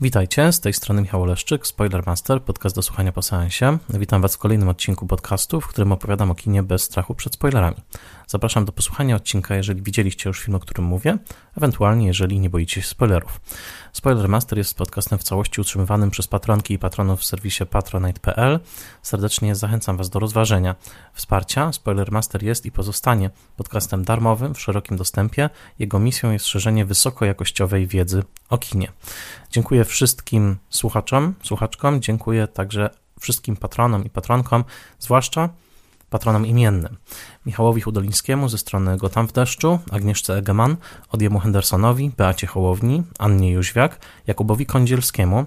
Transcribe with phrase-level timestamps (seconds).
[0.00, 3.78] Witajcie, z tej strony Michał Oleszczyk, Spoilermaster, podcast do słuchania po seansie.
[3.90, 7.76] Witam Was w kolejnym odcinku podcastu, w którym opowiadam o kinie bez strachu przed spoilerami.
[8.28, 11.18] Zapraszam do posłuchania odcinka, jeżeli widzieliście już film, o którym mówię,
[11.56, 13.40] ewentualnie jeżeli nie boicie się spoilerów.
[13.92, 18.60] Spoilermaster jest podcastem w całości utrzymywanym przez patronki i patronów w serwisie patronite.pl.
[19.02, 20.74] Serdecznie zachęcam Was do rozważenia
[21.12, 21.72] wsparcia.
[21.72, 25.50] Spoilermaster jest i pozostanie podcastem darmowym w szerokim dostępie.
[25.78, 28.92] Jego misją jest szerzenie wysokojakościowej wiedzy o kinie.
[29.50, 34.64] Dziękuję wszystkim słuchaczom, słuchaczkom, dziękuję także wszystkim patronom i patronkom,
[34.98, 35.48] zwłaszcza
[36.10, 36.96] patronom imiennym.
[37.46, 40.76] Michałowi Hudolińskiemu ze strony Gotam w deszczu, Agnieszce Egeman,
[41.08, 45.46] Odjemu Hendersonowi, Beacie Hołowni, Annie Jóźwiak, Jakubowi Kądzielskiemu,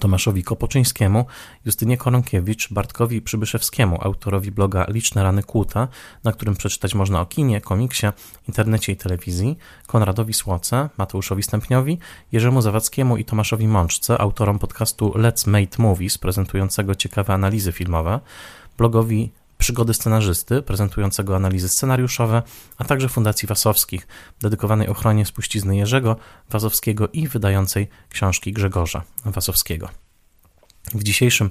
[0.00, 1.26] Tomaszowi Kopoczyńskiemu,
[1.64, 5.88] Justynie Koronkiewicz, Bartkowi Przybyszewskiemu, autorowi bloga Liczne Rany Kłuta,
[6.24, 8.06] na którym przeczytać można o kinie, komiksie,
[8.48, 11.98] internecie i telewizji, Konradowi Słoce, Mateuszowi Stępniowi,
[12.32, 18.20] Jerzemu Zawadzkiemu i Tomaszowi Mączce, autorom podcastu Let's Make Movies, prezentującego ciekawe analizy filmowe,
[18.78, 19.32] blogowi
[19.64, 22.42] przygody scenarzysty, prezentującego analizy scenariuszowe,
[22.78, 24.06] a także Fundacji Wasowskich,
[24.40, 26.16] dedykowanej ochronie spuścizny Jerzego
[26.50, 29.88] Wasowskiego i wydającej książki Grzegorza Wasowskiego.
[30.94, 31.50] W dzisiejszym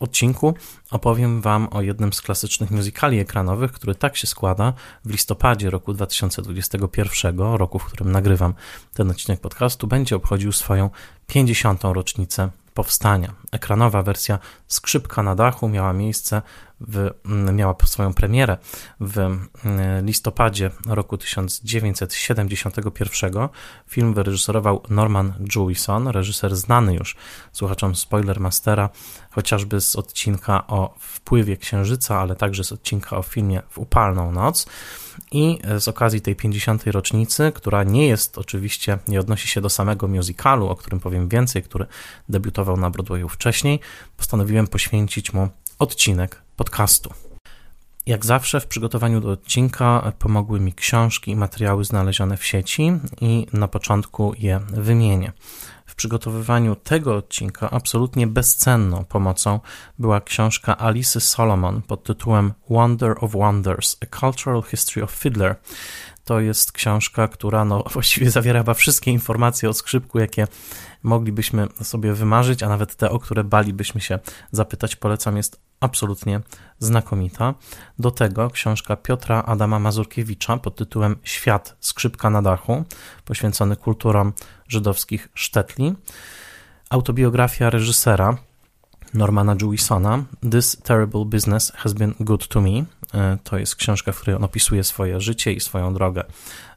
[0.00, 0.54] odcinku
[0.90, 4.72] opowiem Wam o jednym z klasycznych musicali ekranowych, który tak się składa
[5.04, 8.54] w listopadzie roku 2021, roku, w którym nagrywam
[8.94, 10.90] ten odcinek podcastu, będzie obchodził swoją
[11.26, 11.84] 50.
[11.84, 13.34] rocznicę powstania.
[13.52, 14.38] Ekranowa wersja
[14.68, 16.42] Skrzypka na dachu miała miejsce,
[16.88, 18.56] w, mm, miała swoją premierę
[19.00, 19.48] w mm,
[20.06, 23.48] listopadzie roku 1971.
[23.88, 27.16] Film wyreżyserował Norman Jewison, reżyser znany już
[27.52, 28.90] słuchaczom Spoilermastera,
[29.30, 34.66] chociażby z odcinka o wpływie Księżyca, ale także z odcinka o filmie W upalną noc.
[35.32, 36.86] I z okazji tej 50.
[36.86, 41.62] rocznicy, która nie jest oczywiście, nie odnosi się do samego musicalu, o którym powiem więcej,
[41.62, 41.86] który
[42.28, 43.80] debiutował na Broadwayu wcześniej,
[44.16, 45.48] postanowiłem poświęcić mu
[45.78, 47.14] odcinek podcastu.
[48.06, 53.46] Jak zawsze w przygotowaniu do odcinka pomogły mi książki i materiały znalezione w sieci i
[53.52, 55.32] na początku je wymienię.
[55.86, 59.60] W przygotowywaniu tego odcinka absolutnie bezcenną pomocą
[59.98, 65.56] była książka Alice Solomon pod tytułem Wonder of Wonders: A Cultural History of Fiddler.
[66.24, 70.46] To jest książka, która no, właściwie zawiera wszystkie informacje o skrzypku, jakie
[71.02, 74.18] moglibyśmy sobie wymarzyć, a nawet te, o które balibyśmy się
[74.50, 74.96] zapytać.
[74.96, 76.40] Polecam, jest absolutnie
[76.78, 77.54] znakomita.
[77.98, 82.84] Do tego książka Piotra Adama Mazurkiewicza pod tytułem Świat skrzypka na dachu,
[83.24, 84.32] poświęcony kulturom
[84.68, 85.94] żydowskich sztetli.
[86.90, 88.36] Autobiografia reżysera
[89.14, 92.84] Normana Jewisona This Terrible Business Has Been Good to Me.
[93.14, 96.24] E, to jest książka, w której on opisuje swoje życie i swoją drogę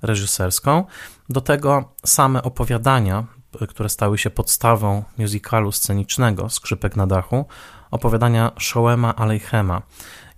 [0.02, 0.84] reżyserską.
[1.30, 3.24] Do tego same opowiadania,
[3.70, 7.46] które stały się podstawą musicalu scenicznego Skrzypek na dachu,
[7.92, 9.82] opowiadania Shoema Alejchema.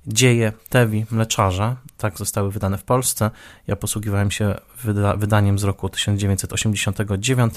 [0.08, 3.32] Dzieje Tewi Mleczarza, tak zostały wydane w Polsce.
[3.68, 7.54] Ja posługiwałem się wyda wydaniem z roku 1989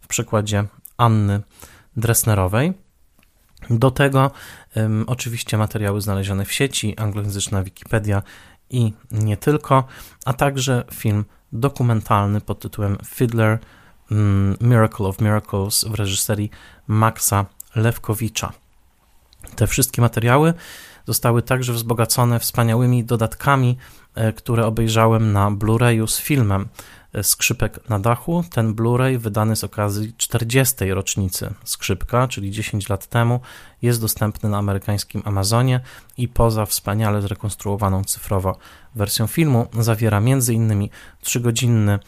[0.00, 0.64] w przykładzie
[0.96, 1.40] Anny
[1.96, 2.72] Dresnerowej.
[3.70, 4.30] Do tego
[4.76, 8.22] um, oczywiście materiały znalezione w sieci, anglojęzyczna Wikipedia
[8.70, 9.84] i nie tylko,
[10.24, 13.58] a także film dokumentalny pod tytułem Fiddler
[14.60, 16.50] Miracle of Miracles w reżyserii
[16.86, 18.52] Maxa Lewkowicza.
[19.56, 20.54] Te wszystkie materiały
[21.06, 23.76] zostały także wzbogacone wspaniałymi dodatkami,
[24.14, 26.68] e, które obejrzałem na Blu-rayu z filmem
[27.12, 28.44] e, Skrzypek na dachu.
[28.50, 30.94] Ten Blu-ray, wydany z okazji 40.
[30.94, 33.40] rocznicy Skrzypka, czyli 10 lat temu,
[33.82, 35.80] jest dostępny na amerykańskim Amazonie
[36.16, 38.56] i poza wspaniale zrekonstruowaną cyfrowo
[38.94, 40.88] wersją filmu zawiera m.in.
[41.24, 41.98] 3-godzinny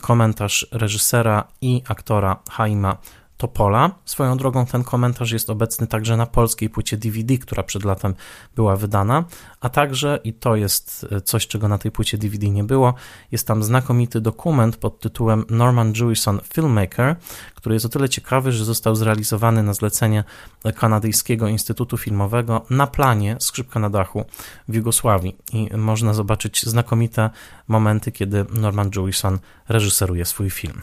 [0.00, 2.96] komentarz reżysera i aktora Haima
[3.42, 3.90] Topola.
[4.04, 8.14] Swoją drogą ten komentarz jest obecny także na polskiej płycie DVD, która przed latem
[8.56, 9.24] była wydana,
[9.60, 12.94] a także, i to jest e, coś, czego na tej płycie DVD nie było,
[13.32, 17.16] jest tam znakomity dokument pod tytułem Norman Jewison Filmmaker,
[17.54, 20.24] który jest o tyle ciekawy, że został zrealizowany na zlecenie
[20.76, 24.24] Kanadyjskiego Instytutu Filmowego na planie Skrzypka na dachu
[24.68, 27.30] w Jugosławii i można zobaczyć znakomite
[27.68, 30.82] momenty, kiedy Norman Jewison reżyseruje swój film.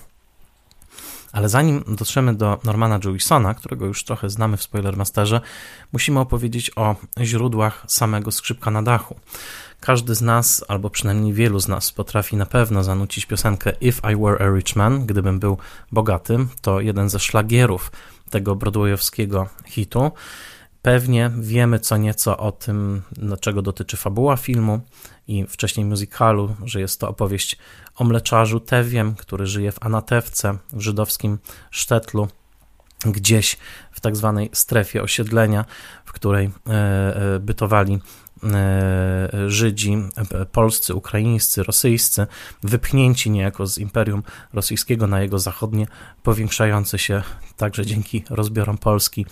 [1.31, 5.41] Ale zanim dotrzemy do Normana Jewisona, którego już trochę znamy w Spoilermasterze,
[5.93, 9.15] musimy opowiedzieć o źródłach samego skrzypka na dachu.
[9.79, 14.15] Każdy z nas, albo przynajmniej wielu z nas, potrafi na pewno zanucić piosenkę If I
[14.15, 15.57] Were a Rich Man, gdybym był
[15.91, 16.49] bogatym.
[16.61, 17.91] To jeden ze szlagierów
[18.29, 20.11] tego broadwayowskiego hitu.
[20.81, 23.01] Pewnie wiemy co nieco o tym,
[23.41, 24.79] czego dotyczy fabuła filmu
[25.27, 27.57] i wcześniej musicalu, że jest to opowieść
[27.99, 31.39] o mleczarzu Tewiem, który żyje w Anatewce, w żydowskim
[31.71, 32.27] Sztetlu
[33.05, 33.57] gdzieś
[33.91, 35.65] w tak zwanej strefie osiedlenia,
[36.05, 36.51] w której
[37.39, 37.99] bytowali
[39.47, 39.97] Żydzi
[40.51, 42.27] polscy, ukraińscy, rosyjscy,
[42.63, 44.23] wypchnięci niejako z Imperium
[44.53, 45.87] Rosyjskiego na jego zachodnie,
[46.23, 47.21] powiększające się
[47.57, 49.25] także dzięki rozbiorom Polski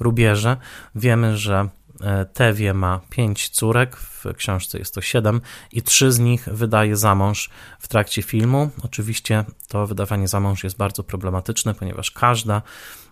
[0.00, 0.56] rubieże.
[0.94, 1.83] Wiemy, że E,
[2.32, 5.40] Tewie ma pięć córek, w książce jest to siedem
[5.72, 8.70] i trzy z nich wydaje za mąż w trakcie filmu.
[8.82, 12.62] Oczywiście to wydawanie za mąż jest bardzo problematyczne, ponieważ każda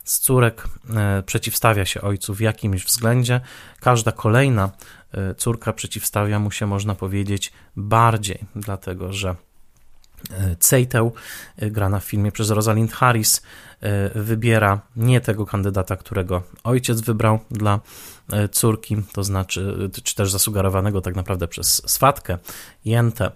[0.05, 3.41] z córek e, przeciwstawia się ojcu w jakimś względzie.
[3.81, 4.71] Każda kolejna
[5.13, 9.37] e, córka przeciwstawia mu się, można powiedzieć, bardziej, dlatego że
[10.59, 11.13] Cejteł,
[11.59, 13.43] grana w filmie przez Rosalind Harris,
[14.15, 17.81] wybiera nie tego kandydata, którego ojciec wybrał dla
[18.33, 22.39] E, córki, to znaczy, czy też zasugerowanego tak naprawdę przez swatkę,
[22.85, 23.31] jętę, e,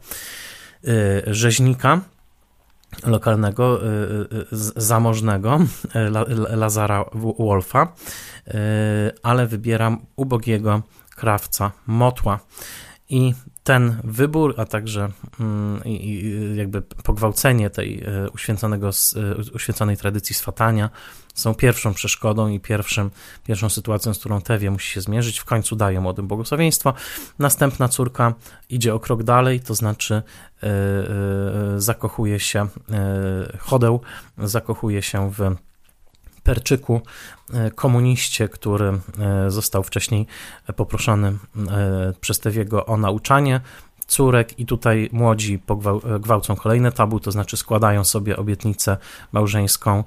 [1.34, 2.00] rzeźnika
[3.06, 3.88] lokalnego, e,
[4.76, 5.58] zamożnego,
[6.48, 7.04] Lazara
[7.38, 7.92] Wolfa,
[9.22, 10.82] ale wybieram ubogiego
[11.16, 12.40] krawca Motła.
[13.08, 13.34] I
[13.66, 15.08] ten wybór, a także
[15.40, 15.80] mm,
[16.54, 20.90] jakby pogwałcenie tej e, uświęconego, e, uświęconej tradycji swatania
[21.34, 23.10] są pierwszą przeszkodą i pierwszym,
[23.46, 25.38] pierwszą sytuacją, z którą Tewie musi się zmierzyć.
[25.38, 26.94] W końcu daje młodym błogosławieństwo.
[27.38, 28.34] Następna córka
[28.68, 30.22] idzie o krok dalej, to znaczy
[30.62, 30.70] e,
[31.76, 32.66] zakochuje się,
[33.58, 34.00] chodeł
[34.38, 35.56] zakochuje się w
[36.46, 37.00] Perczyku,
[37.54, 38.86] e, komuniście, który
[39.18, 40.26] e, został wcześniej
[40.76, 43.60] poproszony e, przez Tewiego o nauczanie
[44.06, 45.62] córek i tutaj młodzi
[46.20, 48.96] gwałcą kolejne tabu, to znaczy składają sobie obietnicę
[49.32, 50.04] małżeńską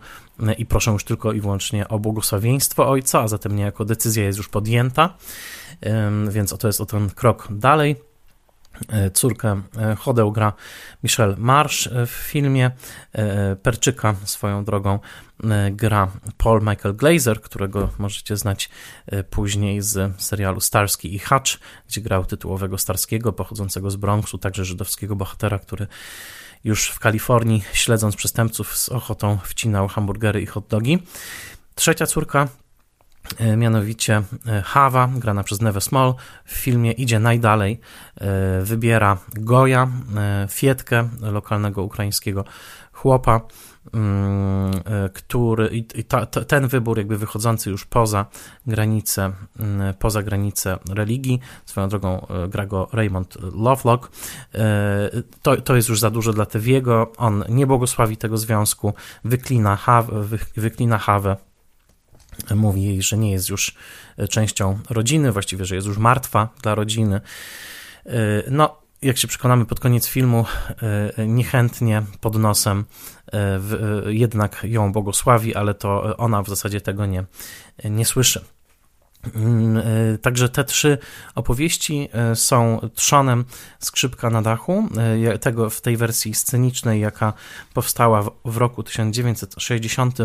[0.58, 4.50] i proszą już tylko i wyłącznie o błogosławieństwo ojca, a zatem niejako decyzja jest już
[4.50, 5.14] podjęta,
[6.30, 7.96] więc oto jest o ten krok dalej.
[8.88, 10.54] E, córkę e, Chodeł gra
[11.04, 12.72] Michelle Marsh e, w filmie.
[13.64, 15.00] Perczyka swoją drogą
[15.72, 18.70] gra Paul Michael Glazer, którego możecie znać
[19.30, 21.52] później z serialu Starski i Hutch,
[21.88, 25.88] gdzie grał tytułowego Starskiego, pochodzącego z Bronxu, także żydowskiego bohatera, który
[26.64, 31.04] już w Kalifornii, śledząc przestępców z ochotą, wcinał hamburgery i hot dogi.
[31.76, 32.69] Trzecia córka E,
[33.58, 36.14] mianowicie e, Hawa, grana przez Neve Small,
[36.46, 37.80] w filmie idzie najdalej,
[38.16, 39.88] e, wybiera Goja,
[40.50, 42.46] Fietkę, lokalnego ukraińskiego
[42.92, 43.42] chłopa,
[43.94, 44.72] mm,
[45.14, 48.26] który ta, ten wybór jakby wychodzący już poza
[48.68, 54.12] granice, mm, poza granice religii, swoją drogą gra go Raymond Lovelock,
[55.42, 58.94] to, to jest już za dużo dla Tewiego, on nie błogosławi tego związku,
[59.24, 60.24] wyklina, Hawę,
[60.56, 61.38] wyklina Hawę
[62.56, 63.76] mówi jej, że nie jest już
[64.18, 67.22] e, częścią rodziny, właściwie, że jest już martwa dla rodziny.
[68.06, 68.12] E,
[68.50, 70.46] no, jak się przekonamy pod koniec filmu,
[71.18, 72.86] e, niechętnie pod nosem
[74.08, 77.24] jednak ją błogosławi, ale to ona w zasadzie tego nie,
[77.84, 78.46] nie słyszy.
[79.36, 79.84] Mm,
[80.18, 80.98] także te trzy
[81.36, 83.46] opowieści są trzonem
[83.80, 84.90] skrzypka na dachu,
[85.42, 87.34] tego w tej wersji scenicznej, jaka
[87.74, 90.18] powstała w roku 1960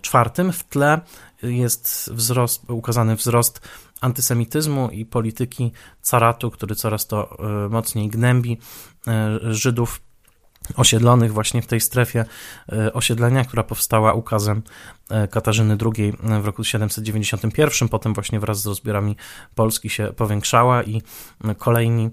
[0.00, 0.52] czwartym.
[0.52, 1.00] W tle
[1.42, 3.60] jest wzrost, ukazany wzrost
[4.00, 8.58] antysemityzmu i polityki caratu, który coraz to e, mocniej gnębi
[9.06, 10.00] e, Żydów
[10.76, 12.24] osiedlonych właśnie w tej strefie
[12.72, 14.62] e, osiedlenia, która powstała ukazem
[15.30, 19.16] Katarzyny II w roku 791, potem właśnie wraz z rozbiorami
[19.54, 21.02] Polski się powiększała i
[21.58, 22.10] kolejni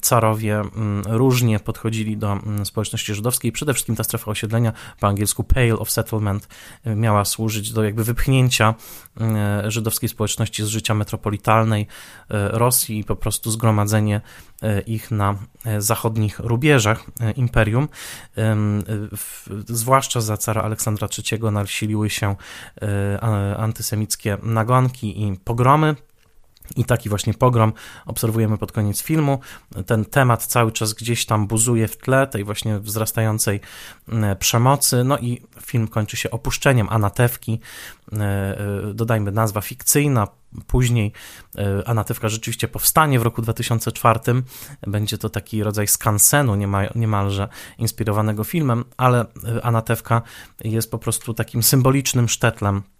[0.00, 0.62] carowie
[1.06, 3.52] różnie podchodzili do społeczności żydowskiej.
[3.52, 6.48] Przede wszystkim ta strefa osiedlenia, po angielsku Pale of Settlement,
[6.86, 8.74] miała służyć do jakby wypchnięcia
[9.66, 11.86] żydowskiej społeczności z życia metropolitalnej
[12.30, 14.20] e, Rosji i po prostu zgromadzenie
[14.62, 17.04] e, ich na e, zachodnich rubieżach
[17.36, 17.88] imperium.
[19.68, 22.25] Zwłaszcza za cara Aleksandra III nasiliły się
[23.56, 25.96] antysemickie nagonki i pogromy
[26.76, 27.72] i taki właśnie pogrom
[28.06, 29.38] obserwujemy pod koniec filmu.
[29.86, 33.60] Ten temat cały czas gdzieś tam buzuje w tle tej właśnie wzrastającej
[34.08, 35.04] mm, przemocy.
[35.04, 37.60] No i film kończy się opuszczeniem Anatewki.
[38.12, 40.28] E, e, dodajmy nazwa fikcyjna.
[40.66, 41.12] Później
[41.58, 44.20] e, Anatewka rzeczywiście powstanie w roku 2004.
[44.86, 46.54] Będzie to taki rodzaj skansenu
[46.94, 47.48] niemalże
[47.78, 49.26] inspirowanego filmem, ale
[49.62, 50.22] Anatewka
[50.64, 52.95] jest po prostu takim symbolicznym sztetlem E,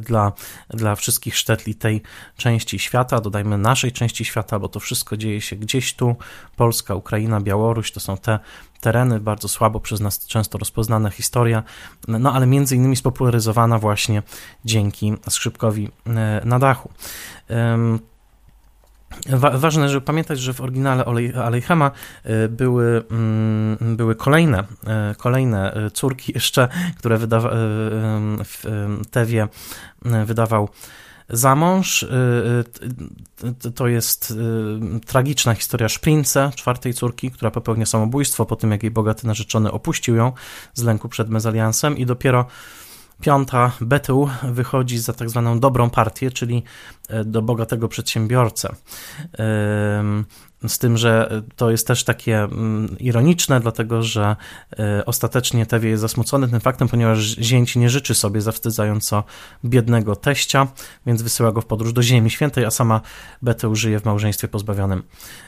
[0.00, 0.32] dla,
[0.70, 2.02] dla wszystkich sztetli tej
[2.36, 6.16] części świata, dodajmy naszej części świata, bo to wszystko dzieje się gdzieś tu.
[6.56, 8.38] Polska, Ukraina, Białoruś to są te
[8.80, 11.62] tereny, bardzo słabo przez nas często rozpoznana historia,
[12.08, 14.22] no ale między innymi spopularyzowana właśnie
[14.64, 16.90] dzięki skrzypkowi e, na dachu.
[19.28, 21.04] Wa ważne, żeby pamiętać, że w oryginale
[21.44, 21.90] Alejchema
[22.26, 27.50] y, były, mm, były kolejne, y, kolejne y, córki jeszcze, które wydawa
[28.44, 28.64] w
[29.10, 29.48] Tewie
[30.26, 30.68] wydawał
[31.28, 32.06] za mąż.
[33.74, 34.34] To jest
[35.06, 40.16] tragiczna historia Szprince, czwartej córki, która popełnia samobójstwo po tym, jak jej bogaty narzeczony opuścił
[40.16, 40.32] ją
[40.74, 42.46] z lęku przed mezaliansem i dopiero
[43.22, 46.62] Piąta, Betył wychodzi za tak zwaną dobrą partię, czyli
[47.08, 48.74] e, do bogatego przedsiębiorcę.
[50.68, 54.36] Z tym, że to jest też takie mm, ironiczne, dlatego że
[54.78, 59.24] e, ostatecznie Tewie jest zasmucony tym faktem, ponieważ zięć nie życzy sobie zawstydzająco
[59.64, 60.68] biednego teścia,
[61.06, 63.00] więc wysyła go w podróż do Ziemi Świętej, a sama
[63.42, 65.02] Betył żyje w małżeństwie pozbawionym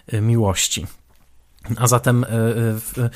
[0.07, 0.87] e, miłości.
[1.77, 3.11] A zatem e, e,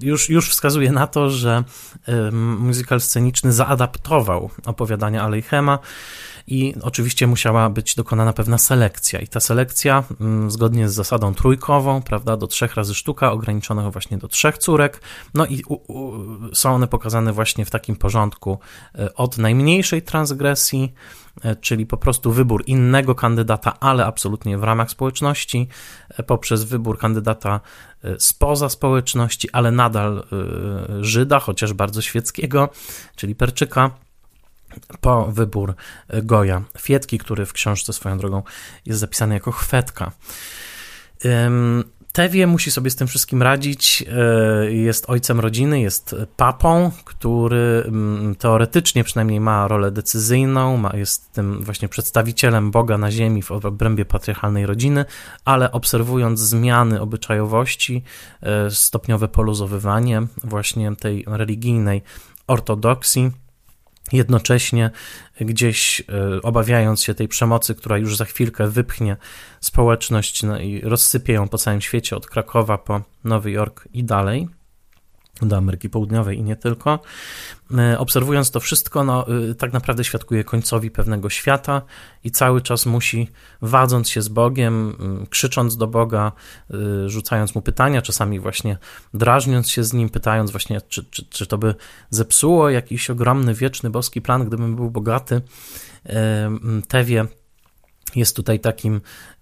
[0.00, 1.64] już, już wskazuje na to, że
[2.06, 5.78] e, musical sceniczny zaadaptował opowiadania Alejchema
[6.46, 9.20] i oczywiście musiała być dokonana pewna selekcja.
[9.20, 14.18] I ta selekcja, mm, zgodnie z zasadą trójkową, prawda, do trzech razy sztuka, ograniczonych właśnie
[14.18, 15.00] do trzech córek,
[15.34, 16.14] no i u, u,
[16.54, 18.58] są one pokazane właśnie w takim porządku
[19.14, 20.92] od najmniejszej transgresji,
[21.60, 25.68] czyli po prostu wybór innego kandydata, ale absolutnie w ramach społeczności,
[26.26, 27.60] poprzez wybór kandydata
[28.18, 30.26] spoza społeczności, ale nadal
[31.00, 32.68] Żyda, chociaż bardzo świeckiego,
[33.16, 33.90] czyli Perczyka
[35.00, 35.74] po wybór
[36.22, 38.42] Goja Fietki, który w książce swoją drogą
[38.86, 40.12] jest zapisany jako chwetka.
[42.12, 44.04] Tewie musi sobie z tym wszystkim radzić.
[44.08, 51.32] E, jest ojcem rodziny, jest papą, który mm, teoretycznie przynajmniej ma rolę decyzyjną, ma, jest
[51.32, 55.04] tym właśnie przedstawicielem Boga na ziemi w obrębie patriarchalnej rodziny,
[55.44, 58.02] ale obserwując zmiany obyczajowości,
[58.42, 62.02] e, stopniowe poluzowywanie właśnie tej religijnej
[62.46, 63.30] ortodoksji,
[64.12, 64.90] jednocześnie
[65.40, 69.16] gdzieś e, obawiając się tej przemocy, która już za chwilkę wypchnie
[69.60, 74.48] społeczność no i rozsypie ją po całym świecie, od Krakowa po Nowy Jork i dalej
[75.48, 76.98] do Ameryki Południowej i nie tylko.
[77.78, 81.82] E, obserwując to wszystko, no, e, tak naprawdę świadkuje końcowi pewnego świata
[82.24, 83.28] i cały czas musi,
[83.62, 84.96] wadząc się z Bogiem,
[85.30, 86.32] krzycząc do Boga,
[86.70, 88.78] e, rzucając mu pytania, czasami właśnie
[89.14, 91.74] drażniąc się z nim, pytając właśnie, czy, czy, czy to by
[92.10, 95.42] zepsuło jakiś ogromny, wieczny, boski plan, gdybym był bogaty.
[96.88, 97.26] Tewie
[98.14, 99.00] jest tutaj takim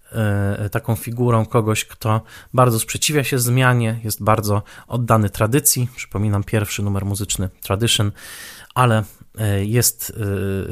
[0.71, 2.21] taką figurą kogoś, kto
[2.53, 5.87] bardzo sprzeciwia się zmianie, jest bardzo oddany tradycji.
[5.95, 8.11] Przypominam pierwszy numer muzyczny Tradition,
[8.75, 9.03] ale
[9.37, 10.13] e, jest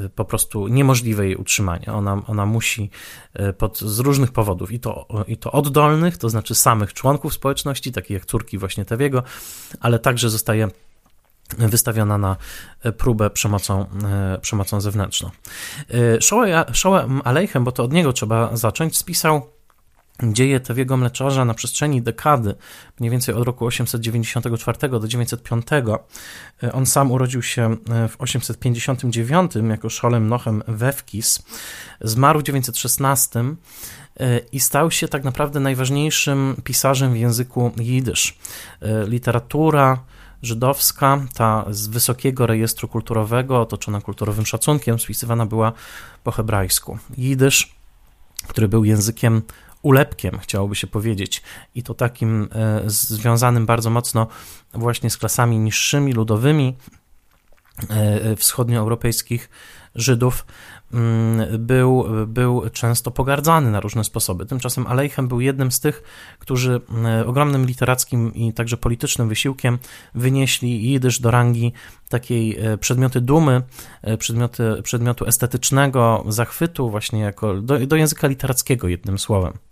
[0.06, 1.86] e, po prostu niemożliwe jej utrzymanie.
[1.94, 2.90] Ona, ona musi
[3.58, 8.12] pod, z różnych powodów, i to, i to oddolnych, to znaczy samych członków społeczności, takich
[8.12, 9.24] jak córki właśnie Tewiego,
[9.80, 10.68] ale także zostaje
[11.58, 12.36] wystawiona na
[12.98, 15.30] próbę przemocą, e, przemocą zewnętrzną.
[15.90, 16.22] E,
[16.74, 19.50] Shoa Aleichem, bo to od niego trzeba zacząć, spisał
[20.24, 22.56] dzieje Tewiego Mleczarza na przestrzeni dekady,
[23.00, 25.68] mniej więcej od roku 894 do 905.
[26.64, 27.78] E, on sam urodził się
[28.10, 31.40] w 859 jako Szolem Nochem Wewkis,
[32.02, 33.44] zmarł w 916
[34.52, 38.38] i stał się tak naprawdę najważniejszym pisarzem w języku jidysz.
[39.08, 40.04] Literatura,
[40.42, 45.74] żydowska, ta z wysokiego rejestru kulturowego, otoczona kulturowym szacunkiem, spisywana była
[46.24, 46.98] po hebrajsku.
[47.18, 47.76] Jidysz,
[48.48, 49.42] który był językiem
[49.82, 51.42] ulepkiem, chciałoby się powiedzieć,
[51.76, 54.28] i to takim e, związanym bardzo mocno
[54.74, 56.78] właśnie z klasami niższymi, ludowymi
[57.90, 59.50] e, wschodnioeuropejskich
[59.96, 60.46] Żydów,
[61.60, 64.46] był, był często pogardzany na różne sposoby.
[64.46, 66.04] Tymczasem Aleichem był jednym z tych,
[66.40, 69.78] którzy mm, ogromnym literackim i także politycznym wysiłkiem
[70.16, 71.74] wynieśli jidysz do rangi
[72.10, 73.62] takiej e, przedmioty dumy,
[74.02, 79.69] e, przedmioty, przedmiotu estetycznego, zachwytu, właśnie jako do, do języka literackiego, jednym słowem.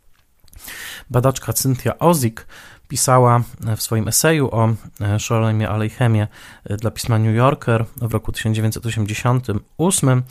[1.09, 2.47] Badaczka Cynthia Ozik
[2.87, 3.43] pisała
[3.77, 4.69] w swoim eseju o
[5.17, 6.27] Szolemie Alejchemie
[6.65, 10.23] dla pisma New Yorker w roku 1988,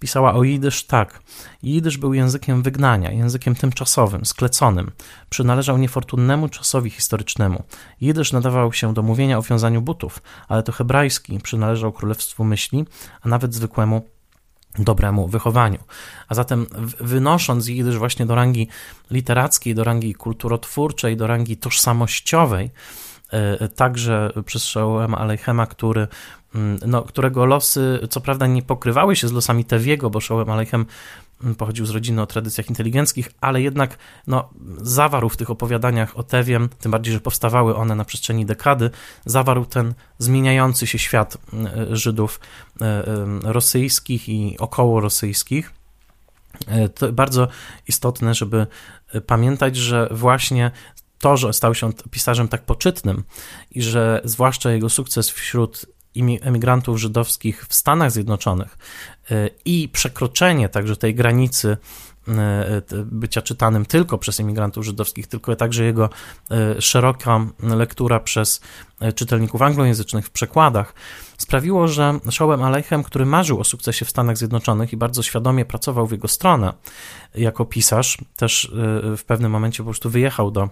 [0.00, 1.20] pisała o jidysz tak.
[1.62, 4.90] Jidysz był językiem wygnania, językiem tymczasowym, skleconym.
[5.30, 7.62] Przynależał niefortunnemu czasowi historycznemu.
[8.00, 12.84] Jidysz nadawał się do mówienia o wiązaniu butów, ale to hebrajski przynależał królestwu myśli,
[13.22, 14.08] a nawet zwykłemu
[14.78, 15.78] dobremu wychowaniu.
[16.28, 16.66] A zatem
[17.00, 18.68] wynosząc jidysz właśnie do rangi
[19.10, 22.70] literackiej, do rangi kulturotwórczej, do rangi tożsamościowej,
[23.30, 26.08] e, także przez Szałem Alejchema, który
[26.56, 30.80] Mm, no, którego losy co prawda nie pokrywały się z losami Tewiego, bo Szołem Alechem
[30.80, 30.86] mm,
[31.58, 36.68] pochodził z rodziny o tradycjach inteligenckich, ale jednak no, zawarł w tych opowiadaniach o Tewiem,
[36.68, 38.90] tym bardziej, że powstawały one na przestrzeni dekady,
[39.24, 42.40] zawarł ten zmieniający się świat mm, Żydów
[42.80, 43.04] e,
[43.42, 45.72] rosyjskich i około rosyjskich.
[46.94, 47.48] To bardzo
[47.88, 48.66] istotne, żeby
[49.26, 50.70] pamiętać, że właśnie
[51.18, 53.24] to, że stał się pisarzem tak poczytnym
[53.70, 55.86] i że zwłaszcza jego sukces wśród
[56.42, 58.78] emigrantów żydowskich w Stanach Zjednoczonych.
[59.64, 61.76] I przekroczenie także tej granicy
[62.28, 66.10] E, bycia czytanym tylko przez imigrantów żydowskich, tylko także jego
[66.50, 68.60] e, szeroka lektura przez
[69.14, 70.94] czytelników anglojęzycznych w przekładach
[71.38, 76.06] sprawiło, że Szołem Aleichem, który marzył o sukcesie w Stanach Zjednoczonych i bardzo świadomie pracował
[76.06, 76.72] w jego stronę
[77.34, 78.72] jako pisarz, też
[79.16, 80.68] w pewnym momencie po prostu wyjechał do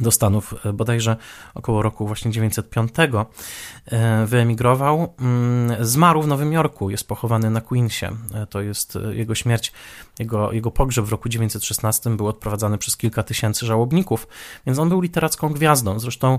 [0.00, 1.16] do Stanów e, bodajże
[1.54, 2.90] około roku właśnie 905
[3.86, 8.06] e, wyemigrował, mm, zmarł w Nowym Jorku, jest pochowany na Queensie.
[8.34, 9.72] E, to jest jego śmierć,
[10.18, 14.28] jego, jego pogrzeb w roku 916 był odprowadzany przez kilka tysięcy żałobników,
[14.66, 15.98] więc on był literacką gwiazdą.
[15.98, 16.38] Zresztą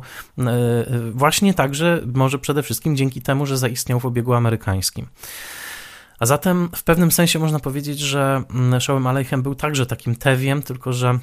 [1.12, 5.08] właśnie także, może przede wszystkim dzięki temu, że zaistniał w obiegu amerykańskim.
[6.20, 10.62] A zatem w pewnym sensie można powiedzieć, że mm, Szołem Aleichem był także takim tewiem,
[10.62, 11.20] tylko że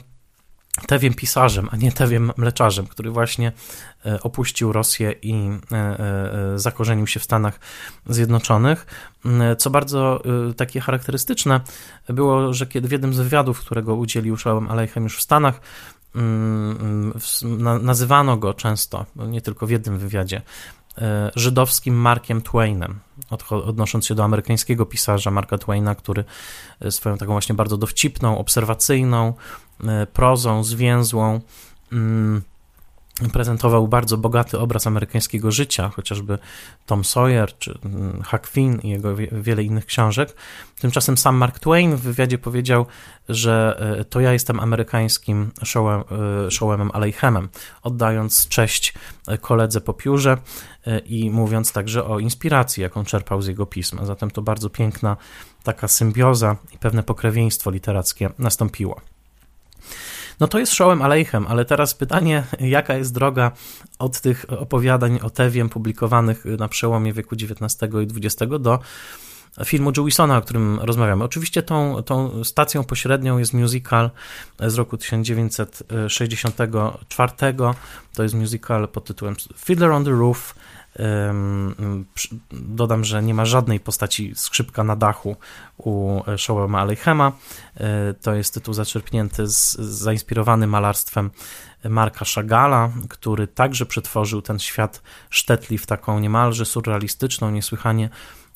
[0.87, 3.53] Tewiem pisarzem, a nie Tewiem mleczarzem, który właśnie
[4.07, 5.35] e, opuścił Rosję i
[5.73, 7.61] e, e, zakorzenił się w Stanach
[8.07, 8.87] Zjednoczonych.
[9.59, 10.23] Co bardzo
[10.57, 11.61] takie charakterystyczne
[12.09, 15.61] było, że kiedy w jednym z wywiadów, którego udzielił Shalom Aleichem już w Stanach,
[17.83, 20.43] nazywano go często, nie tylko w jednym wywiadzie,
[21.37, 23.01] żydowskim Markiem Twainem,
[23.51, 26.25] odnosząc się do amerykańskiego pisarza Marka Twaina, który
[26.91, 29.35] swoją taką właśnie bardzo dowcipną, obserwacyjną,
[29.89, 31.41] E, prozą zwięzłą
[31.93, 32.43] mm,
[33.33, 36.39] prezentował bardzo bogaty obraz amerykańskiego życia, chociażby
[36.87, 40.37] Tom Sawyer czy mm, Huck Finn i jego wiele innych książek.
[40.81, 42.87] Tymczasem sam Mark Twain w wywiadzie powiedział,
[43.29, 45.51] że e, to ja jestem amerykańskim
[46.51, 47.49] Showemem e, Aleichem,
[47.83, 48.95] oddając cześć
[49.41, 50.39] koledze po piórze
[51.05, 54.05] i mówiąc także o inspiracji, jaką czerpał z jego pisma.
[54.05, 55.17] Zatem to bardzo piękna
[55.63, 59.01] taka symbioza i pewne pokrewieństwo literackie nastąpiło.
[60.41, 63.53] No to jest Szołem Aleichem, ale teraz pytanie, jaka jest droga
[63.99, 68.79] od tych opowiadań o Tewiem publikowanych na przełomie wieku XIX i XX do
[69.65, 71.25] filmu Jewisona, o którym rozmawiamy.
[71.25, 74.11] Oczywiście tą, tą stacją pośrednią jest musical
[74.61, 77.33] z roku 1964.
[78.15, 80.55] To jest musical pod tytułem Fiddler on the Roof
[82.53, 85.37] Dodam, że nie ma żadnej postaci skrzypka na dachu
[85.79, 87.33] u Showema Alejchema.
[87.77, 91.31] E, to jest tytuł zaczerpnięty, z, zainspirowany malarstwem
[91.85, 98.11] Marka Chagala, który także przetworzył ten świat sztetli w taką niemalże surrealistyczną, niesłychanie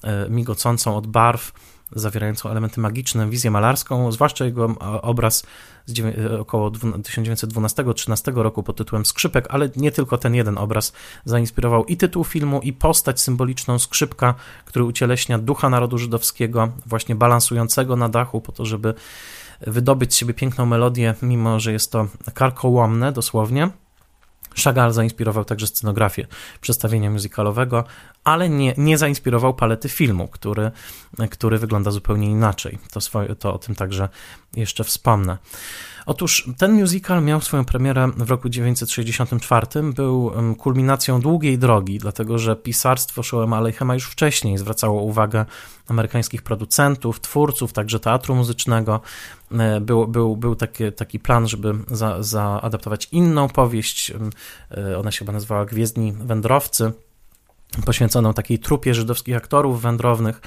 [0.04, 1.52] e, migocącą od barw
[1.92, 5.46] zawierającą elementy magiczne, wizję malarską, zwłaszcza jego obraz
[5.86, 6.00] z
[6.40, 10.92] około 1912-13 roku pod tytułem Skrzypek, ale nie tylko ten jeden obraz
[11.24, 17.96] zainspirował i tytuł filmu, i postać symboliczną skrzypka, który ucieleśnia ducha narodu żydowskiego, właśnie balansującego
[17.96, 18.94] na dachu po to, żeby
[19.60, 23.70] wydobyć z siebie piękną melodię, mimo że jest to karkołomne dosłownie.
[24.64, 26.26] Chagall zainspirował także scenografię
[26.60, 27.84] przedstawienia muzykalowego,
[28.26, 30.70] ale nie, nie zainspirował palety filmu, który,
[31.30, 32.78] który wygląda zupełnie inaczej.
[32.92, 34.08] To, swoje, to o tym także
[34.56, 35.38] jeszcze wspomnę.
[36.06, 42.56] Otóż ten musical miał swoją premierę w roku 1964, był kulminacją długiej drogi, dlatego że
[42.56, 45.44] pisarstwo Shoema Aleichem już wcześniej zwracało uwagę
[45.88, 49.00] amerykańskich producentów, twórców, także teatru muzycznego.
[49.52, 54.12] E, był, był, był taki, taki plan, żeby za, zaadaptować inną powieść,
[54.70, 56.92] e, ona się chyba nazywała Gwiezdni Wędrowcy,
[57.84, 60.40] poświęconą takiej trupie żydowskich aktorów wędrownych.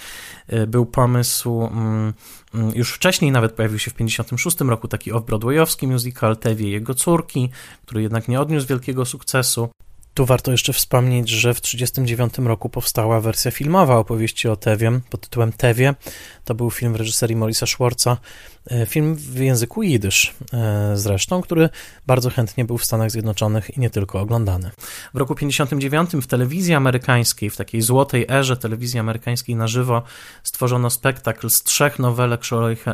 [0.53, 2.13] Y, był pomysł, mm,
[2.53, 7.49] mm, już wcześniej nawet pojawił się w 1956 roku taki off-broadwayowski musical Tewie jego córki,
[7.85, 9.69] który jednak nie odniósł wielkiego sukcesu.
[10.13, 15.21] Tu warto jeszcze wspomnieć, że w 1939 roku powstała wersja filmowa opowieści o Tewie pod
[15.21, 15.95] tytułem Tewie.
[16.45, 18.17] To był film w reżyserii Morisa Schwarza,
[18.71, 21.69] e, film w języku jidysz e, zresztą, który
[22.07, 24.71] bardzo chętnie był w Stanach Zjednoczonych i nie tylko oglądany.
[25.13, 30.03] W roku 1959 w telewizji amerykańskiej, w takiej złotej erze telewizji amerykańskiej na żywo
[30.43, 32.41] stworzono spektakl z trzech nowelek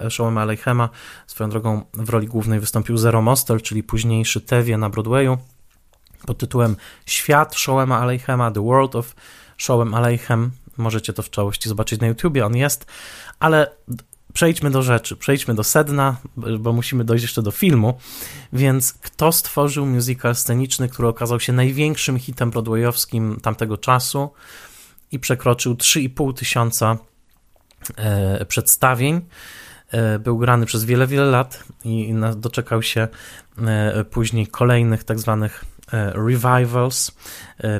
[0.10, 0.90] Shoema Aleichema.
[1.28, 5.38] Swoją drogą w roli głównej wystąpił Zero Mostel, czyli późniejszy Tewie na Broadwayu
[6.26, 9.16] pod tytułem Świat Shoema Aleichem, The World of
[9.58, 10.52] Shoem Aleichem.
[10.78, 12.86] Możecie to w całości zobaczyć na YouTubie, on jest,
[13.40, 13.68] ale
[14.36, 16.16] przejdźmy do rzeczy, przejdźmy do sedna,
[16.60, 17.98] bo musimy dojść jeszcze do filmu.
[18.54, 24.30] Więc kto stworzył musical sceniczny, który okazał się największym hitem broadwayowskim tamtego czasu
[25.12, 26.98] i przekroczył 3,5 tysiąca
[27.96, 29.22] e, przedstawień?
[29.92, 33.08] E, był grany przez wiele, wiele lat i doczekał się
[33.58, 37.12] e, później kolejnych tak zwanych revivals,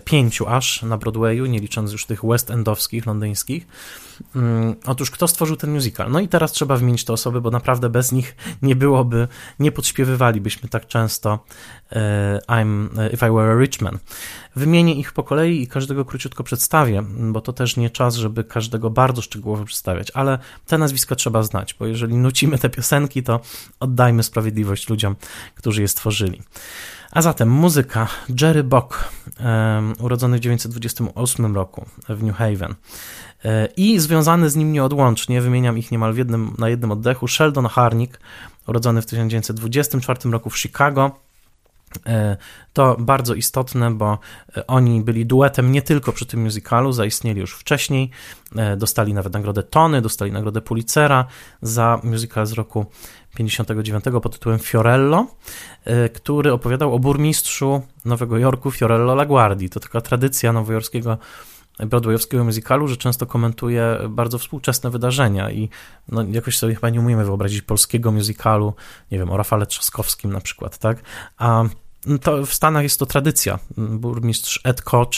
[0.06, 3.68] pięciu aż na Broadwayu, nie licząc już tych West Endowskich, londyńskich.
[4.36, 6.12] Mm, otóż kto stworzył ten musical?
[6.12, 9.28] No i teraz trzeba wymienić te osoby, bo naprawdę bez nich nie byłoby,
[9.60, 11.40] nie podśpiewywalibyśmy tak często
[12.48, 14.00] I'm, If I Were a Rich Man.
[14.56, 18.90] Wymienię ich po kolei i każdego króciutko przedstawię, bo to też nie czas, żeby każdego
[18.90, 23.40] bardzo szczegółowo przedstawiać, ale te nazwiska trzeba znać, bo jeżeli nucimy te piosenki, to
[23.80, 25.16] oddajmy sprawiedliwość ludziom,
[25.56, 26.42] którzy je stworzyli.
[27.16, 28.08] A zatem muzyka
[28.42, 29.10] Jerry Bock,
[30.00, 32.76] urodzony w 1928 roku w New Haven.
[33.46, 38.20] E, i związany z nim nieodłącznie, wymieniam ich niemal jednym, na jednym oddechu, Sheldon Harnick,
[38.68, 41.12] urodzony w 1924 roku w Chicago,
[42.06, 42.38] E,
[42.74, 44.20] to bardzo istotne, bo
[44.58, 48.10] e, oni byli duetem nie tylko przy tym musicalu, zaistnieli już wcześniej,
[48.78, 51.26] dostali nawet nagrodę Tony, dostali nagrodę Pulitzera
[51.62, 52.86] za musical z roku
[53.36, 55.28] 59 pod tytułem Fiorello,
[56.16, 59.70] który opowiadał o burmistrzu Nowego Jorku Fiorello LaGuardi.
[59.70, 61.18] To taka tradycja nowojorskiego
[61.80, 65.70] broadwayowskiego musicalu, że często komentuje bardzo współczesne wydarzenia i
[66.08, 68.74] no, jakoś sobie chyba nie umiemy wyobrazić polskiego musicalu,
[69.12, 70.98] nie wiem, o Rafale Trzaskowskim na przykład, tak?
[71.38, 71.64] A
[72.22, 73.60] to w Stanach jest to tradycja.
[73.78, 75.10] Burmistrz Ed Koch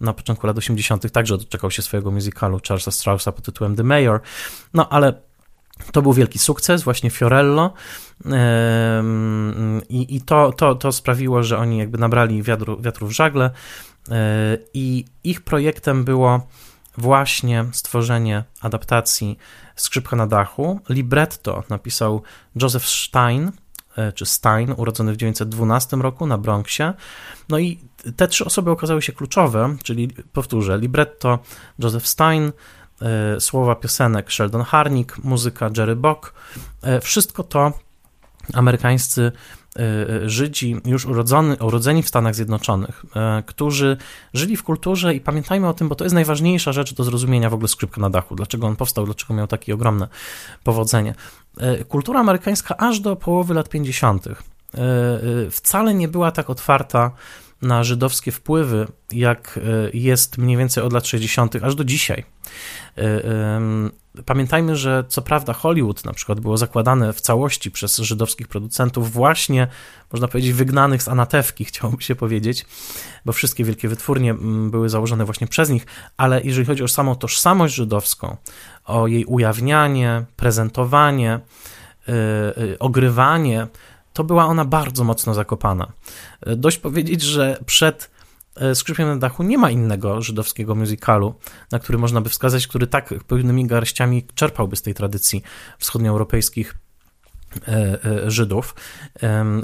[0.00, 1.12] na początku lat 80.
[1.12, 4.20] także doczekał się swojego musicalu Charlesa Straussa pod tytułem The Mayor.
[4.74, 5.22] No ale
[5.92, 7.72] to był wielki sukces, właśnie Fiorello.
[9.88, 13.50] I, i to, to, to sprawiło, że oni jakby nabrali wiatru, wiatru w żagle.
[14.10, 16.46] E, I ich projektem było
[16.98, 19.38] właśnie stworzenie adaptacji
[19.76, 20.80] Skrzypka na dachu.
[20.88, 22.22] Libretto napisał
[22.56, 23.52] Joseph Stein,
[23.96, 26.94] E, czy Stein, urodzony w 1912 roku na Bronxie.
[27.48, 27.78] No i
[28.16, 31.38] te trzy osoby okazały się kluczowe, czyli powtórzę, libretto
[31.78, 32.52] Joseph Stein,
[33.38, 36.34] słowa piosenek Sheldon Harnick, muzyka Jerry Bock.
[36.82, 37.72] E, wszystko to
[38.54, 39.32] amerykańscy
[40.24, 43.04] Żydzi już urodzony, urodzeni w Stanach Zjednoczonych,
[43.46, 43.96] którzy
[44.34, 47.54] żyli w kulturze i pamiętajmy o tym, bo to jest najważniejsza rzecz do zrozumienia w
[47.54, 50.08] ogóle skrzypka na dachu, dlaczego on powstał, dlaczego miał takie ogromne
[50.64, 51.14] powodzenie.
[51.56, 54.26] E, kultura amerykańska aż do połowy lat 50.
[54.26, 57.10] E, e, wcale nie była tak otwarta
[57.62, 59.60] na żydowskie wpływy, jak
[59.94, 62.24] jest mniej więcej od lat 60., aż do dzisiaj.
[64.26, 69.66] Pamiętajmy, że co prawda Hollywood na przykład było zakładane w całości przez żydowskich producentów, właśnie
[70.12, 72.66] można powiedzieć wygnanych z Anatewki, chciałoby się powiedzieć,
[73.24, 74.34] bo wszystkie wielkie wytwórnie
[74.70, 78.36] były założone właśnie przez nich, ale jeżeli chodzi o samą tożsamość żydowską,
[78.84, 81.40] o jej ujawnianie, prezentowanie,
[82.08, 83.66] yy, ogrywanie,
[84.20, 85.92] to była ona bardzo mocno zakopana.
[86.46, 88.10] Yy, dość powiedzieć, że przed
[88.56, 91.34] E, Skrzypkiem na dachu nie ma innego żydowskiego musicalu,
[91.72, 95.42] na który można by wskazać, który tak pewnymi garściami czerpałby z tej tradycji
[95.78, 96.74] wschodnioeuropejskich
[97.68, 98.74] e, e, Żydów,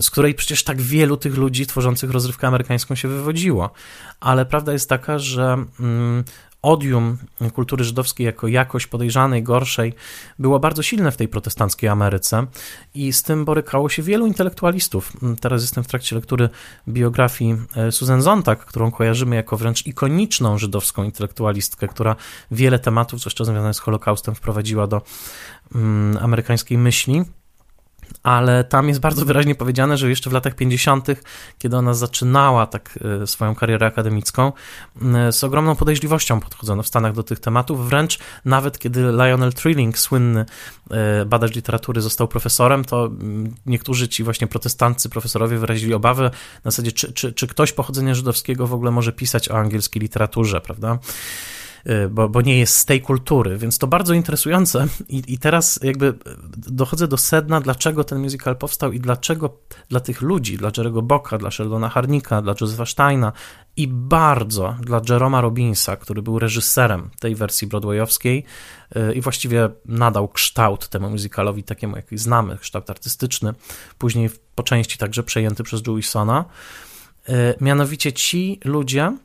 [0.00, 3.70] z której przecież tak wielu tych ludzi tworzących rozrywkę amerykańską się wywodziło.
[4.20, 6.24] Ale prawda jest taka, że mm,
[6.66, 7.18] odium
[7.54, 9.94] kultury żydowskiej jako jakoś podejrzanej, gorszej
[10.38, 12.46] było bardzo silne w tej protestanckiej Ameryce
[12.94, 15.12] i z tym borykało się wielu intelektualistów.
[15.40, 16.48] Teraz jestem w trakcie lektury
[16.88, 22.16] biografii e, Susan Zontag, którą kojarzymy jako wręcz ikoniczną żydowską intelektualistkę, która
[22.50, 25.02] wiele tematów, zwłaszcza związanych z Holokaustem, wprowadziła do
[25.74, 27.24] mm, amerykańskiej myśli
[28.22, 31.06] ale tam jest bardzo wyraźnie powiedziane, że jeszcze w latach 50.,
[31.58, 34.52] kiedy ona zaczynała tak e, swoją karierę akademicką,
[35.30, 40.44] z ogromną podejrzliwością podchodzono w Stanach do tych tematów, wręcz nawet kiedy Lionel Trilling, słynny
[40.90, 43.10] e, badacz literatury, został profesorem, to
[43.66, 46.22] niektórzy ci właśnie protestancy profesorowie wyrazili obawy
[46.64, 50.60] na zasadzie, czy, czy, czy ktoś pochodzenia żydowskiego w ogóle może pisać o angielskiej literaturze,
[50.60, 50.98] prawda?
[51.90, 55.80] Y, bo, bo nie jest z tej kultury, więc to bardzo interesujące I, i teraz
[55.82, 56.14] jakby
[56.56, 61.38] dochodzę do sedna, dlaczego ten musical powstał i dlaczego dla tych ludzi, dla Jerego Bocka,
[61.38, 63.32] dla Sheldona Harnika, dla Josepha Steina
[63.76, 68.44] i bardzo dla Jeroma Robinsa, który był reżyserem tej wersji broadwayowskiej
[68.96, 73.54] y, i właściwie nadał kształt temu musicalowi takiemu, jaki znamy, kształt artystyczny,
[73.98, 76.44] później po części także przejęty przez Jewisona.
[77.28, 79.16] Y, mianowicie ci ludzie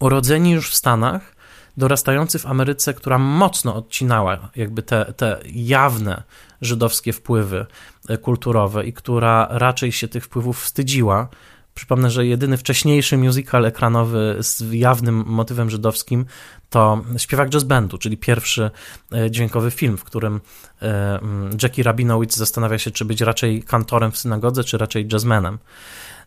[0.00, 1.35] urodzeni już w Stanach,
[1.76, 6.22] dorastający w Ameryce, która mocno odcinała jakby te, te jawne
[6.60, 7.66] żydowskie wpływy
[8.08, 11.28] e, kulturowe i która raczej się tych wpływów wstydziła.
[11.74, 16.26] Przypomnę, że jedyny wcześniejszy musical ekranowy z jawnym motywem żydowskim
[16.70, 18.70] to Śpiewak Jazz Bandu, czyli pierwszy
[19.12, 20.40] e, dźwiękowy film, w którym
[20.82, 21.20] e,
[21.62, 25.58] Jackie Rabinowitz zastanawia się, czy być raczej kantorem w synagodze, czy raczej jazzmenem.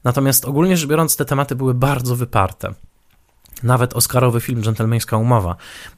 [0.03, 2.73] Natomiast ogólnie rzecz biorąc, te tematy były bardzo wyparte.
[3.63, 5.55] Nawet Oscarowy film Dżentelmeńska Umowa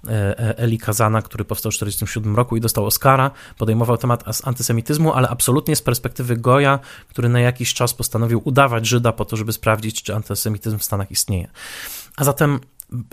[0.08, 5.14] e, e, Eli Kazana, który powstał w 1947 roku i dostał Oscara, podejmował temat antysemityzmu,
[5.14, 9.54] ale absolutnie z perspektywy Goja, który na jakiś czas postanowił udawać Żyda po to, żeby
[9.54, 11.48] sprawdzić, czy antysemityzm w Stanach istnieje.
[12.18, 12.60] A zatem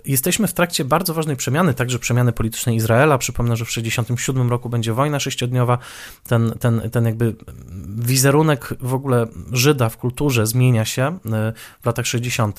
[0.05, 3.19] jesteśmy w trakcie bardzo ważnej przemiany, także przemiany politycznej Izraela.
[3.19, 5.79] Przypomnę, że w 1967 roku będzie wojna sześciodniowa.
[6.29, 7.37] Ten, ten, ten jakby
[7.99, 12.59] wizerunek w ogóle Żyda w kulturze zmienia się e, w latach 60.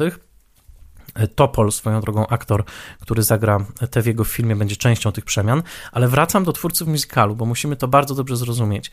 [1.36, 2.63] Topol, swoją drogą aktor,
[3.00, 7.45] który zagra Tewiego w filmie, będzie częścią tych przemian, ale wracam do twórców musicalu, bo
[7.45, 8.91] musimy to bardzo dobrze zrozumieć.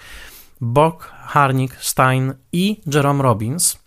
[0.61, 3.79] Bock, Harnik, Stein i Jerome Robbins,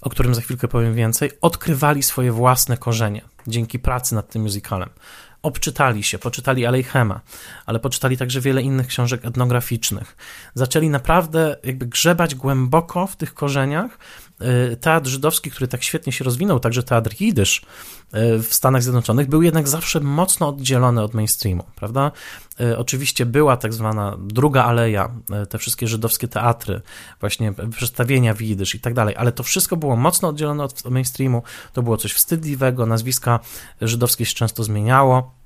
[0.00, 4.90] o którym za chwilkę powiem więcej, odkrywali swoje własne korzenie dzięki pracy nad tym musicalem
[5.42, 7.20] obczytali się, poczytali Alejchema,
[7.66, 10.16] ale poczytali także wiele innych książek etnograficznych.
[10.54, 13.98] Zaczęli naprawdę jakby grzebać głęboko w tych korzeniach.
[14.72, 17.62] Y, teatr żydowski, który tak świetnie się rozwinął, także teatr jidysz
[18.14, 22.12] y, w Stanach Zjednoczonych, był jednak zawsze mocno oddzielony od mainstreamu, prawda?
[22.60, 25.10] Y, oczywiście była tak zwana druga aleja,
[25.50, 26.80] te wszystkie żydowskie teatry,
[27.20, 31.42] właśnie przedstawienia w jidysz i tak dalej, ale to wszystko było mocno oddzielone od mainstreamu,
[31.72, 33.40] to było coś wstydliwego, nazwiska
[33.80, 35.41] żydowskie się często zmieniało,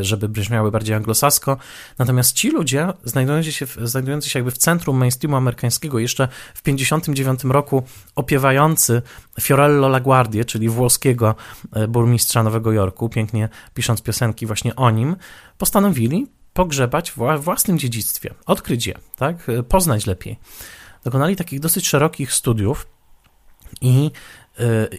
[0.00, 1.56] żeby brzmiały bardziej anglosasko.
[1.98, 7.44] Natomiast ci ludzie, znajdujący się, znajdujący się jakby w centrum mainstreamu amerykańskiego, jeszcze w 59
[7.44, 7.82] roku
[8.14, 9.02] opiewający
[9.40, 11.34] Fiorello LaGuardia, czyli włoskiego
[11.72, 15.16] e, burmistrza Nowego Jorku, pięknie pisząc piosenki właśnie o nim,
[15.58, 19.48] postanowili pogrzebać w własnym dziedzictwie, odkryć je, tak?
[19.48, 20.38] E, poznać lepiej.
[21.04, 22.86] Dokonali takich dosyć szerokich studiów
[23.80, 24.10] i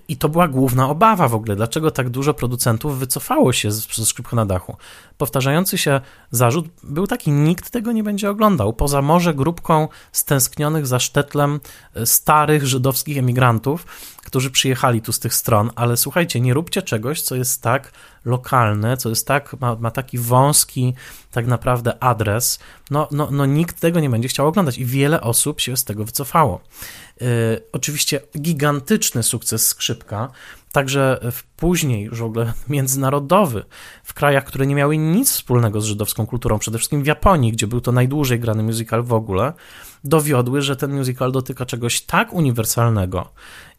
[0.08, 4.36] i to była główna obawa w ogóle, dlaczego tak dużo producentów wycofało się ze skrzypku
[4.36, 4.78] na dachu.
[5.17, 11.00] Powtarzający się zarzut był taki, nikt tego nie będzie oglądał, poza może grupką stęsknionych za
[11.00, 11.60] sztetlem
[11.96, 13.86] e, starych żydowskich emigrantów,
[14.26, 17.91] którzy przyjechali tu z tych stron, ale słuchajcie, nie róbcie czegoś, co jest tak
[18.26, 20.93] lokalne, co jest tak, ma, ma taki wąski
[21.32, 22.60] tak naprawdę adres,
[22.91, 26.06] no, no, no nikt tego nie będzie chciał oglądać i wiele osób się z tego
[26.06, 26.62] wycofało.
[27.21, 27.27] Yy,
[27.71, 30.32] oczywiście gigantyczny sukces skrzypka,
[30.71, 33.63] także w później już w ogóle międzynarodowy,
[34.03, 37.67] w krajach, które nie miały nic wspólnego z żydowską kulturą, przede wszystkim w Japonii, gdzie
[37.67, 39.53] był to najdłużej grany musical w ogóle,
[40.03, 43.30] dowiodły, że ten musical dotyka czegoś tak uniwersalnego,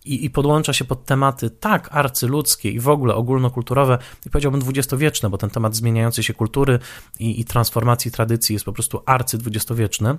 [0.05, 5.31] i, i podłącza się pod tematy tak arcyludzkie i w ogóle ogólnokulturowe, i powiedziałbym dwudziestowieczne,
[5.31, 6.79] bo ten temat zmieniającej się kultury
[7.19, 10.19] i, i transformacji tradycji jest po prostu arcydwudziestowieczny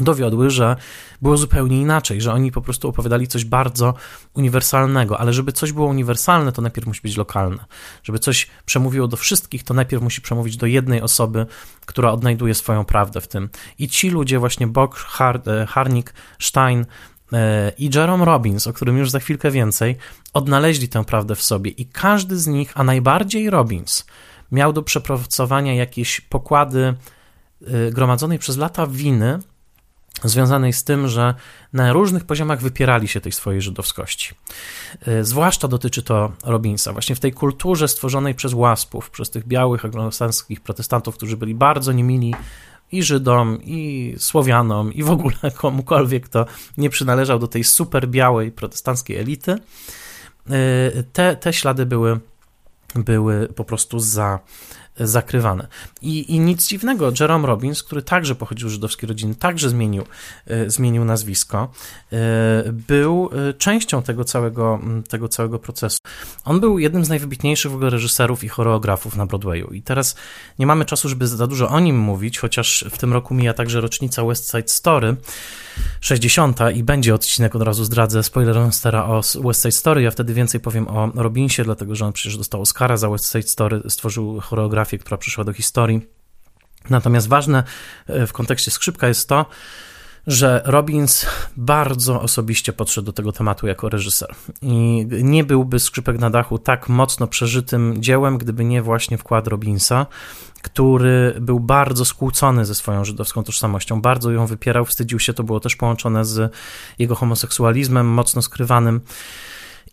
[0.00, 0.76] dowiodły, że
[1.22, 3.94] było zupełnie inaczej, że oni po prostu opowiadali coś bardzo
[4.34, 7.64] uniwersalnego, ale żeby coś było uniwersalne, to najpierw musi być lokalne.
[8.02, 11.46] Żeby coś przemówiło do wszystkich, to najpierw musi przemówić do jednej osoby,
[11.86, 13.48] która odnajduje swoją prawdę w tym.
[13.78, 16.86] I ci ludzie, właśnie Bock, Har e, Harnik, Stein,
[17.32, 19.96] E, i Jerome Robbins, o którym już za chwilkę więcej,
[20.32, 24.06] odnaleźli tę prawdę w sobie i każdy z nich, a najbardziej Robbins,
[24.52, 26.94] miał do przepracowania jakieś pokłady
[27.66, 29.38] e, gromadzonej przez lata winy
[30.24, 31.34] związanej z tym, że
[31.72, 34.34] na różnych poziomach wypierali się tej swojej żydowskości.
[35.06, 39.84] E, zwłaszcza dotyczy to Robinsa, właśnie w tej kulturze stworzonej przez łaspów, przez tych białych
[39.84, 42.34] anglosaskich protestantów, którzy byli bardzo niemili
[42.92, 48.52] i Żydom, i Słowianom, i w ogóle komukolwiek, kto nie przynależał do tej super białej
[48.52, 52.20] protestanckiej elity, y, te, te ślady były,
[52.94, 54.38] były po prostu za,
[55.00, 55.68] zakrywane.
[56.02, 60.04] I, I nic dziwnego, Jerome Robbins, który także pochodził z żydowskiej rodziny, także zmienił,
[60.46, 61.72] e, zmienił nazwisko,
[62.12, 65.98] e, był e, częścią tego całego, tego całego procesu.
[66.44, 69.66] On był jednym z najwybitniejszych w ogóle reżyserów i choreografów na Broadwayu.
[69.66, 70.16] I teraz
[70.58, 73.80] nie mamy czasu, żeby za dużo o nim mówić, chociaż w tym roku mija także
[73.80, 75.16] rocznica West Side Story,
[76.00, 76.58] 60.
[76.74, 80.60] i będzie odcinek, od razu zdradzę, spoiler monstera o West Side Story, ja wtedy więcej
[80.60, 84.87] powiem o Robinsie, dlatego że on przecież dostał Oscara za West Side Story, stworzył choreografię,
[84.98, 86.00] która przyszła do historii.
[86.90, 87.64] Natomiast ważne
[88.06, 89.46] e, w kontekście skrzypka jest to,
[90.28, 94.34] że Robbins bardzo osobiście podszedł do tego tematu jako reżyser.
[94.62, 100.06] I nie byłby Skrzypek na dachu tak mocno przeżytym dziełem, gdyby nie właśnie wkład Robinsa,
[100.62, 105.60] który był bardzo skłócony ze swoją żydowską tożsamością, bardzo ją wypierał, wstydził się, to było
[105.60, 106.52] też połączone z
[106.98, 109.00] jego homoseksualizmem mocno skrywanym.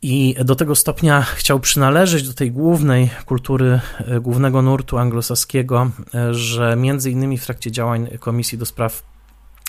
[0.07, 6.33] I do tego stopnia chciał przynależeć do tej głównej kultury, e, głównego nurtu anglosaskiego, e,
[6.33, 9.03] że między innymi w trakcie działań Komisji do Spraw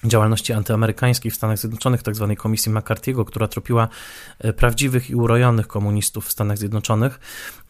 [0.09, 3.89] działalności antyamerykańskiej w Stanach Zjednoczonych, tak zwanej Komisji McCarthy'ego, która tropiła
[4.39, 7.21] e, prawdziwych i urojonych komunistów w Stanach Zjednoczonych.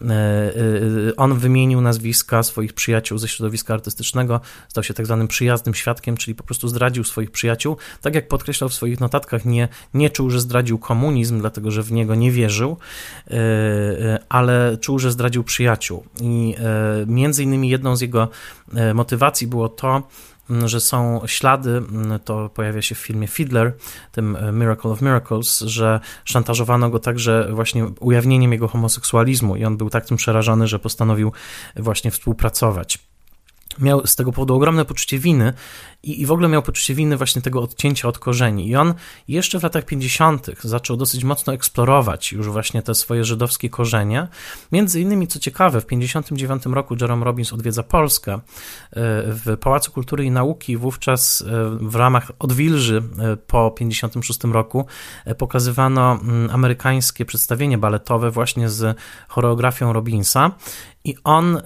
[0.02, 5.74] E, e, on wymienił nazwiska swoich przyjaciół ze środowiska artystycznego, stał się tak zwanym przyjaznym
[5.74, 7.76] świadkiem, czyli po prostu zdradził swoich przyjaciół.
[8.00, 11.92] Tak jak podkreślał w swoich notatkach, nie, nie czuł, że zdradził komunizm, dlatego że w
[11.92, 12.76] niego nie wierzył,
[14.28, 16.04] ale czuł, że zdradził przyjaciół.
[16.20, 16.54] I
[17.06, 18.28] między innymi jedną z jego
[18.94, 20.02] motywacji było to,
[20.64, 21.82] że są ślady,
[22.24, 23.76] to pojawia się w filmie Fiddler,
[24.12, 29.76] tym e, Miracle of Miracles, że szantażowano go także właśnie ujawnieniem jego homoseksualizmu i on
[29.76, 31.32] był tak tym przerażony, że postanowił
[31.76, 32.98] właśnie współpracować
[33.78, 35.52] miał z tego powodu ogromne poczucie winy
[36.02, 38.68] i, i w ogóle miał poczucie winy właśnie tego odcięcia od korzeni.
[38.68, 38.94] I on
[39.28, 40.50] jeszcze w latach 50.
[40.64, 44.28] zaczął dosyć mocno eksplorować już właśnie te swoje żydowskie korzenie.
[44.72, 48.40] Między innymi, co ciekawe, w 59 roku Jerome Robbins odwiedza Polskę e,
[49.26, 50.76] w Pałacu Kultury i Nauki.
[50.76, 54.86] Wówczas e, w ramach odwilży e, po 56 roku
[55.38, 60.50] pokazywano mm, amerykańskie przedstawienie baletowe właśnie z choreografią Robinsa.
[61.06, 61.56] I on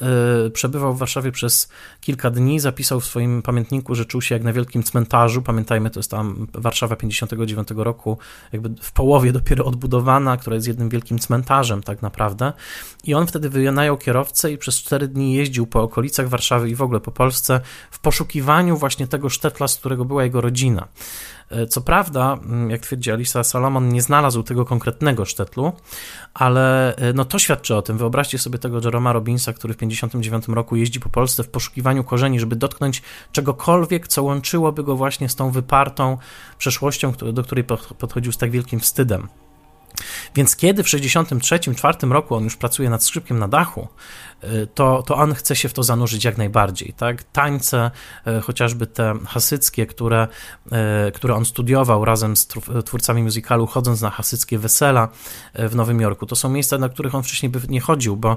[0.47, 1.69] y, przebywał w Warszawie przez
[2.01, 5.43] kilka dni, zapisał w swoim pamiętniku, że czuł się jak na wielkim cmentarzu.
[5.43, 8.19] Pamiętajmy, to jest tam Warszawa 59 roku,
[8.53, 12.53] jakby w połowie dopiero odbudowana, która jest jednym wielkim cmentarzem tak naprawdę.
[13.05, 16.83] I on wtedy wynajął kierowcę i przez cztery dni jeździł po okolicach Warszawy i w
[16.83, 20.89] ogóle po Polsce w poszukiwaniu właśnie tego sztetla, z którego była jego rodzina.
[21.51, 25.73] E, co prawda, mm, jak twierdzi Alisa Salomon, nie znalazł tego konkretnego sztetlu,
[26.35, 27.99] ale e, no to świadczy o tym.
[27.99, 32.41] Wyobraźcie sobie tego Jeroma Robinsa, który w 1959 roku jeździ po Polsce w poszukiwaniu korzeni,
[32.41, 36.19] żeby dotknąć czegokolwiek, co łączyłoby go właśnie z tą wypartą
[36.59, 37.65] przeszłością, do której
[37.99, 39.29] podchodził z tak wielkim wstydem.
[40.35, 43.89] Więc kiedy w 1963-1964 roku on już pracuje nad skrzypkiem na dachu,
[44.75, 46.93] to, to on chce się w to zanurzyć jak najbardziej.
[46.97, 47.23] Tak?
[47.23, 47.91] Tańce,
[48.27, 50.29] y, chociażby te hasyckie, które,
[51.09, 52.47] y, które on studiował razem z
[52.85, 55.09] twórcami muzykalu, chodząc na hasyckie wesela
[55.55, 58.37] w Nowym Jorku, to są miejsca, na których on wcześniej by nie chodził, bo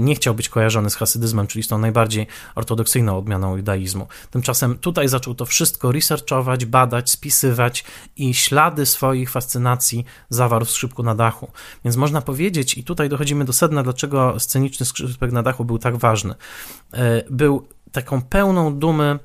[0.00, 4.06] nie chciał być kojarzony z hasydyzmem, czyli z tą najbardziej ortodoksyjną odmianą judaizmu.
[4.30, 7.84] Tymczasem tutaj zaczął to wszystko researchować, badać, spisywać
[8.16, 11.50] i ślady swoich fascynacji zawarł w skrzypku na dachu.
[11.84, 14.86] Więc można powiedzieć, i tutaj dochodzimy do sedna, dlaczego sceniczny
[15.22, 16.34] skrzypek na dachu był tak ważny.
[16.94, 19.18] E, był taką pełną dumy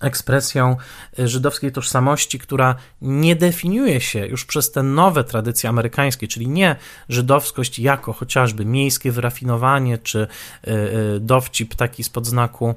[0.00, 0.76] ekspresją
[1.18, 6.76] y, żydowskiej tożsamości, która nie definiuje się już przez te nowe tradycje amerykańskie, czyli nie
[7.08, 10.70] żydowskość jako chociażby miejskie wyrafinowanie, czy y,
[11.16, 12.74] y, dowcip taki spod znaku,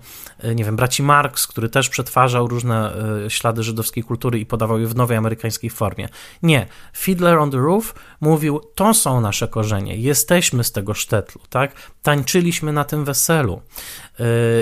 [0.56, 2.94] nie wiem, braci Marx, który też przetwarzał różne
[3.30, 6.10] ślady żydowskiej kultury i podawał je w nowej amerykańskiej formie.
[6.44, 6.68] Nie.
[6.94, 11.74] Fiddler on the Roof mówił, to są nasze korzenie, jesteśmy z tego sztetlu, tak?
[12.04, 13.62] Tańczyliśmy na tym weselu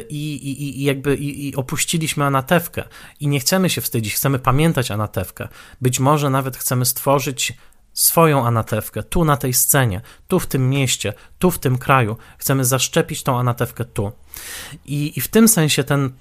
[0.09, 2.83] i, i, i jakby i, i opuściliśmy Anatewkę
[3.19, 5.47] i nie chcemy się wstydzić, chcemy pamiętać Anatewkę.
[5.81, 7.53] Być może nawet chcemy stworzyć
[7.93, 12.17] swoją Anatewkę tu na tej scenie, tu w tym mieście, tu w tym kraju.
[12.37, 14.11] Chcemy zaszczepić tą Anatewkę tu.
[14.85, 16.13] I, i w tym sensie ten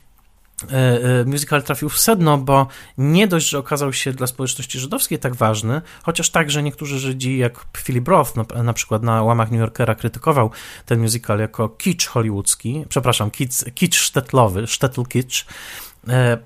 [0.72, 2.66] E, e, musical trafił w sedno, bo
[2.98, 7.66] nie dość, że okazał się dla społeczności żydowskiej tak ważny, chociaż także niektórzy Żydzi, jak
[7.76, 10.50] Philip Roth na, na przykład na łamach New Yorkera krytykował
[10.86, 15.46] ten musical jako kicz hollywoodzki, przepraszam, kicz, kicz sztetlowy, sztetl kicz,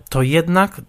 [0.08, 0.80] to jednak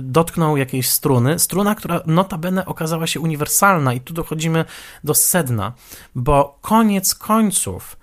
[0.00, 4.64] dotknął jakiejś struny, struna, która notabene okazała się uniwersalna i tu dochodzimy
[5.04, 5.72] do sedna,
[6.14, 7.96] bo koniec końców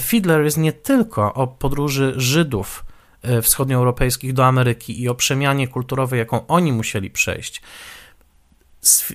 [0.00, 2.84] Fiddler jest nie tylko o podróży Żydów
[3.26, 7.62] E, wschodnioeuropejskich do Ameryki i o przemianie kulturowej, jaką oni musieli przejść.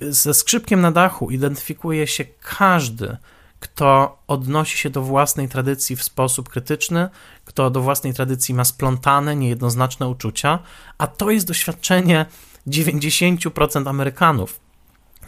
[0.01, 3.17] Ze skrzypkiem na dachu identyfikuje się każdy,
[3.61, 7.09] kto odnosi się do własnej tradycji w sposób krytyczny,
[7.45, 10.59] kto do własnej tradycji ma splątane, niejednoznaczne uczucia,
[10.97, 12.25] a to jest doświadczenie
[12.67, 14.59] 90% Amerykanów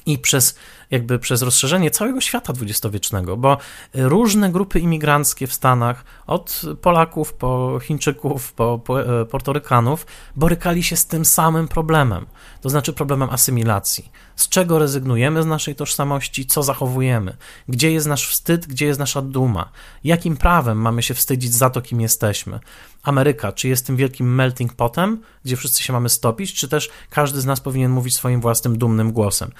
[0.05, 0.55] i przez
[0.91, 3.57] jakby przez rozszerzenie całego świata dwudziestowiecznego, bo
[3.93, 10.95] różne grupy imigranckie w Stanach, od Polaków po Chińczyków, po, po e, Portorykanów, borykali się
[10.95, 12.25] z tym samym problemem,
[12.61, 14.11] to znaczy problemem asymilacji.
[14.35, 17.37] Z czego rezygnujemy z naszej tożsamości, co zachowujemy,
[17.69, 19.69] gdzie jest nasz wstyd, gdzie jest nasza duma,
[20.03, 22.59] jakim prawem mamy się wstydzić za to, kim jesteśmy.
[23.03, 27.41] Ameryka, czy jest tym wielkim melting potem, gdzie wszyscy się mamy stopić, czy też każdy
[27.41, 29.51] z nas powinien mówić swoim własnym dumnym głosem.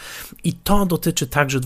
[0.44, 1.60] I to dotyczy także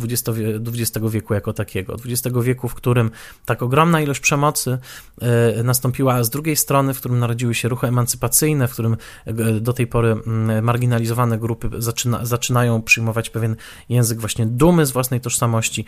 [0.73, 1.95] XX wieku jako takiego.
[2.05, 3.11] XX wieku, w którym
[3.45, 4.77] tak ogromna ilość przemocy
[5.21, 9.33] e, nastąpiła, a z drugiej strony, w którym narodziły się ruchy emancypacyjne, w którym e,
[9.33, 13.55] do tej pory mm, marginalizowane grupy zaczyna, zaczynają przyjmować pewien
[13.89, 15.85] język właśnie dumy z własnej tożsamości.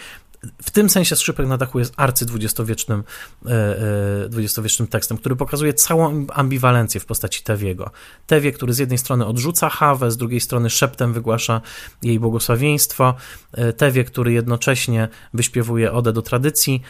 [0.63, 3.03] w tym sensie Skrzypek na dachu jest arcy dwudziestowiecznym,
[4.29, 7.91] dwudziestowiecznym tekstem, który pokazuje całą ambiwalencję w postaci Tewiego.
[8.27, 11.61] Tewie, który z jednej strony odrzuca Hawę, z drugiej strony szeptem wygłasza
[12.03, 13.13] jej błogosławieństwo.
[13.77, 16.81] Tewie, który jednocześnie wyśpiewuje odę do tradycji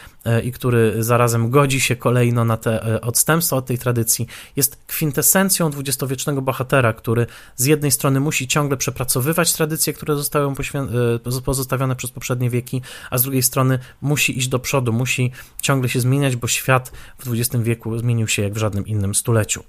[0.44, 4.26] i który zarazem godzi się kolejno na te odstępstwa od tej tradycji,
[4.56, 7.26] jest kwintesencją dwudziestowiecznego bohatera, który
[7.56, 10.54] z jednej strony musi ciągle przepracowywać tradycje, które zostały
[11.44, 15.32] pozostawione przez poprzednie wieki, a z drugiej strony musi iść do przodu, musi
[15.62, 19.64] ciągle się zmieniać, bo świat w XX wieku zmienił się jak w żadnym innym stuleciu.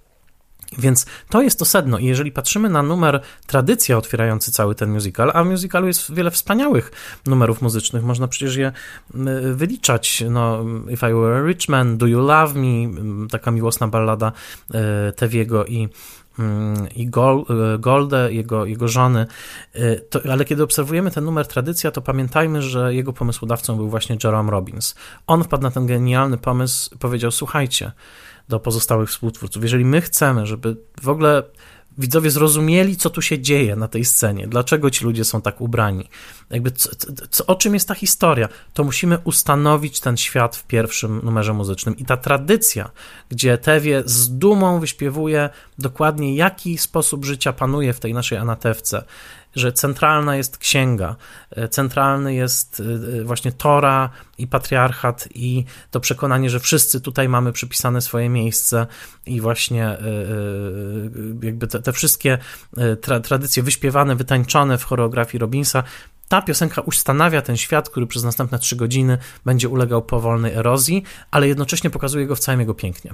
[0.78, 5.32] Więc to jest to sedno i jeżeli patrzymy na numer tradycja otwierający cały ten musical,
[5.34, 6.91] a w musicalu jest wiele wspaniałych
[7.26, 8.72] numerów muzycznych, można przecież je
[9.53, 14.32] wyliczać, no If I Were a Rich Man, Do You Love Me, taka miłosna ballada
[14.74, 15.89] e, Tewiego i
[16.95, 17.09] i
[17.80, 19.28] Goldę, jego, jego żony.
[19.74, 24.18] E, to, ale kiedy obserwujemy ten numer Tradycja, to pamiętajmy, że jego pomysłodawcą był właśnie
[24.24, 24.95] Jerome Robbins.
[25.28, 27.91] On wpadł na ten genialny pomysł, powiedział: Słuchajcie,
[28.50, 29.64] do pozostałych współtwórców.
[29.64, 31.44] Jeżeli my chcemy, żeby w ogóle
[31.98, 36.10] widzowie zrozumieli, co tu się dzieje na tej scenie, dlaczego ci ludzie są tak ubrani,
[36.50, 36.89] jakby co,
[37.30, 41.98] co, o czym jest ta historia, to musimy ustanowić ten świat w pierwszym numerze muzycznym.
[41.98, 42.92] I ta tradycja,
[43.30, 49.04] gdzie Tewie z dumą wyśpiewuje dokładnie, jaki sposób życia panuje w tej naszej anatewce,
[49.56, 51.16] że centralna jest księga,
[51.52, 57.30] e, centralny jest e, e, właśnie Tora i patriarchat i to przekonanie, że wszyscy tutaj
[57.30, 58.88] mamy przypisane swoje miejsce
[59.26, 59.97] i właśnie
[61.43, 62.38] jakby te, te wszystkie
[63.02, 65.84] tra tradycje wyśpiewane, wytańczone w choreografii Robinsa,
[66.28, 71.47] ta piosenka ustanawia ten świat, który przez następne trzy godziny będzie ulegał powolnej erozji, ale
[71.47, 73.14] jednocześnie pokazuje go w całym jego pięknie.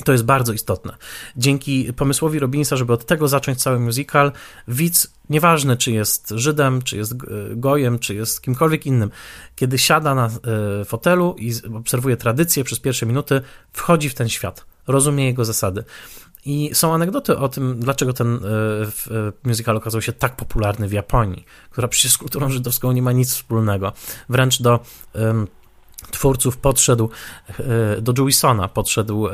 [0.00, 0.96] I to jest bardzo istotne.
[1.36, 4.32] Dzięki pomysłowi Robinsa, żeby od tego zacząć cały musical,
[4.68, 7.14] widz, nieważne czy jest Żydem, czy jest
[7.56, 9.10] gojem, czy jest kimkolwiek innym,
[9.56, 13.40] kiedy siada na e, fotelu i obserwuje tradycję przez pierwsze minuty,
[13.72, 15.84] wchodzi w ten świat, rozumie jego zasady.
[16.44, 20.92] I są anegdoty o tym, dlaczego ten e, e, musical okazał się tak popularny w
[20.92, 23.92] Japonii, która przecież z kulturą żydowską nie ma nic wspólnego.
[24.28, 24.80] Wręcz do
[26.10, 27.10] twórców podszedł
[27.58, 29.32] e, do Jewisona, podszedł e,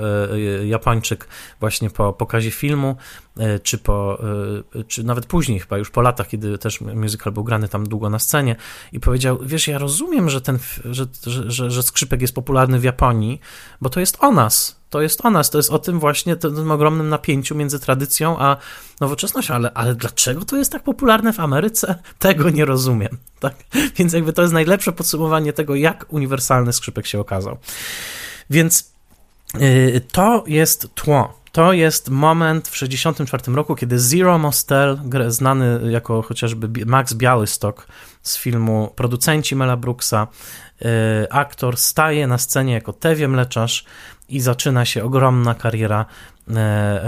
[0.67, 1.29] Japończyk
[1.61, 2.97] właśnie po pokazie filmu,
[3.39, 4.19] e, czy, po,
[4.89, 8.19] czy nawet później, chyba już po latach, kiedy też musical był grany tam długo na
[8.19, 8.57] scenie
[8.93, 12.85] i powiedział, wiesz, ja rozumiem, że ten, że, że, że, że skrzypek jest popularny w
[12.85, 13.41] Japonii,
[13.81, 16.71] bo to jest o nas, to jest o nas, to jest o tym właśnie, tym
[16.71, 18.57] ogromnym napięciu między tradycją a
[19.01, 21.95] nowoczesnością, ale, ale dlaczego to jest tak popularne w Ameryce?
[22.19, 23.55] Tego nie rozumiem, tak?
[23.97, 27.59] Więc jakby to jest najlepsze podsumowanie tego, jak uniwersalny skrzypek się okazał.
[28.51, 28.93] Więc
[29.55, 36.23] yy, to jest tło, to jest moment w 1964 roku, kiedy Zero Mostel, znany jako
[36.23, 37.87] chociażby Max Białystok
[38.23, 40.27] z filmu Producenci Mela Brooksa,
[40.81, 40.89] yy,
[41.31, 43.85] aktor staje na scenie jako Tewie Mleczarz
[44.29, 46.07] i zaczyna się ogromna kariera,
[46.49, 46.55] e,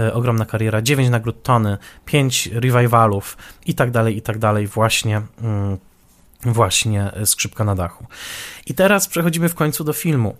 [0.07, 5.21] e, ogromna kariera, 9 nagród Tony, 5 revivalów i tak dalej, i tak dalej, właśnie,
[5.41, 5.77] mm,
[6.41, 8.05] właśnie Skrzypka na dachu.
[8.65, 10.35] I teraz przechodzimy w końcu do filmu.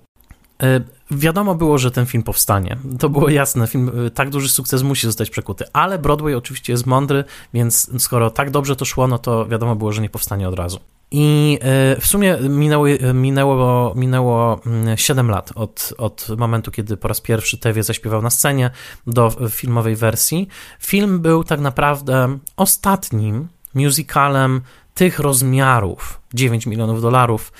[0.63, 2.77] E, wiadomo było, że ten film powstanie.
[2.99, 3.67] To było jasne.
[3.67, 7.23] Film, e, tak duży sukces musi zostać przekuty, ale Broadway oczywiście jest mądry,
[7.53, 10.79] więc skoro tak dobrze to szło, no to wiadomo było, że nie powstanie od razu.
[11.11, 14.61] I e, w sumie minęły, minęło, minęło
[14.95, 18.69] 7 mm, lat od, od momentu, kiedy po raz pierwszy Tewie zaśpiewał na scenie
[19.07, 20.47] do filmowej wersji.
[20.79, 24.61] Film był tak naprawdę ostatnim musicalem
[24.93, 27.53] tych rozmiarów 9 milionów dolarów,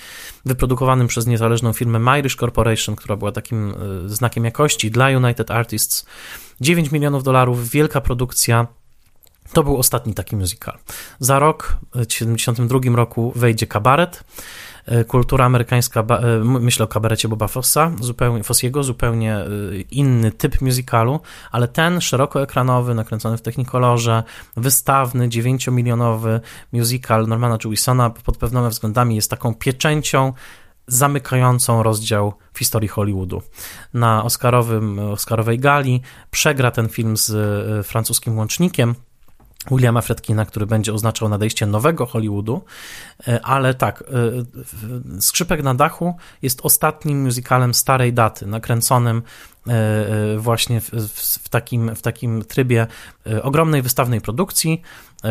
[0.45, 3.73] wyprodukowanym przez niezależną firmę Myrish Corporation, która była takim
[4.05, 6.05] e, znakiem jakości dla United Artists.
[6.61, 8.67] 9 milionów dolarów, wielka produkcja
[9.53, 10.77] to był ostatni taki musical.
[11.19, 14.23] Za rok, w 1972 roku, wejdzie kabaret.
[14.87, 19.47] E, kultura amerykańska, e, myślę o kabarecie Boba Fossa, zupełnie, Fossiego, zupełnie e,
[19.91, 21.19] inny typ musicalu,
[21.51, 24.23] ale ten szerokoekranowy, nakręcony w technikolorze,
[24.57, 26.39] wystawny, 9-milionowy
[26.71, 30.33] musical Normana Jewisona pod pewnymi względami jest taką pieczęcią
[30.87, 33.41] zamykającą rozdział w historii Hollywoodu.
[33.93, 38.95] Na Oscarowym, Oscarowej gali przegra ten film z francuskim łącznikiem,
[39.71, 42.61] Williama Fredkina, który będzie oznaczał nadejście nowego Hollywoodu,
[43.27, 44.03] e, ale tak,
[45.15, 49.23] e, Skrzypek na dachu jest ostatnim musicalem starej daty, nakręconym
[49.67, 50.89] e, właśnie w,
[51.43, 52.87] w, takim, w takim trybie
[53.43, 54.81] ogromnej wystawnej produkcji,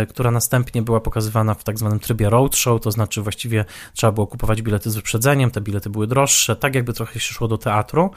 [0.09, 3.65] która następnie była pokazywana w tak zwanym trybie roadshow, to znaczy właściwie
[3.95, 7.49] trzeba było kupować bilety z wyprzedzeniem, te bilety były droższe, tak jakby trochę się szło
[7.49, 8.11] do teatru.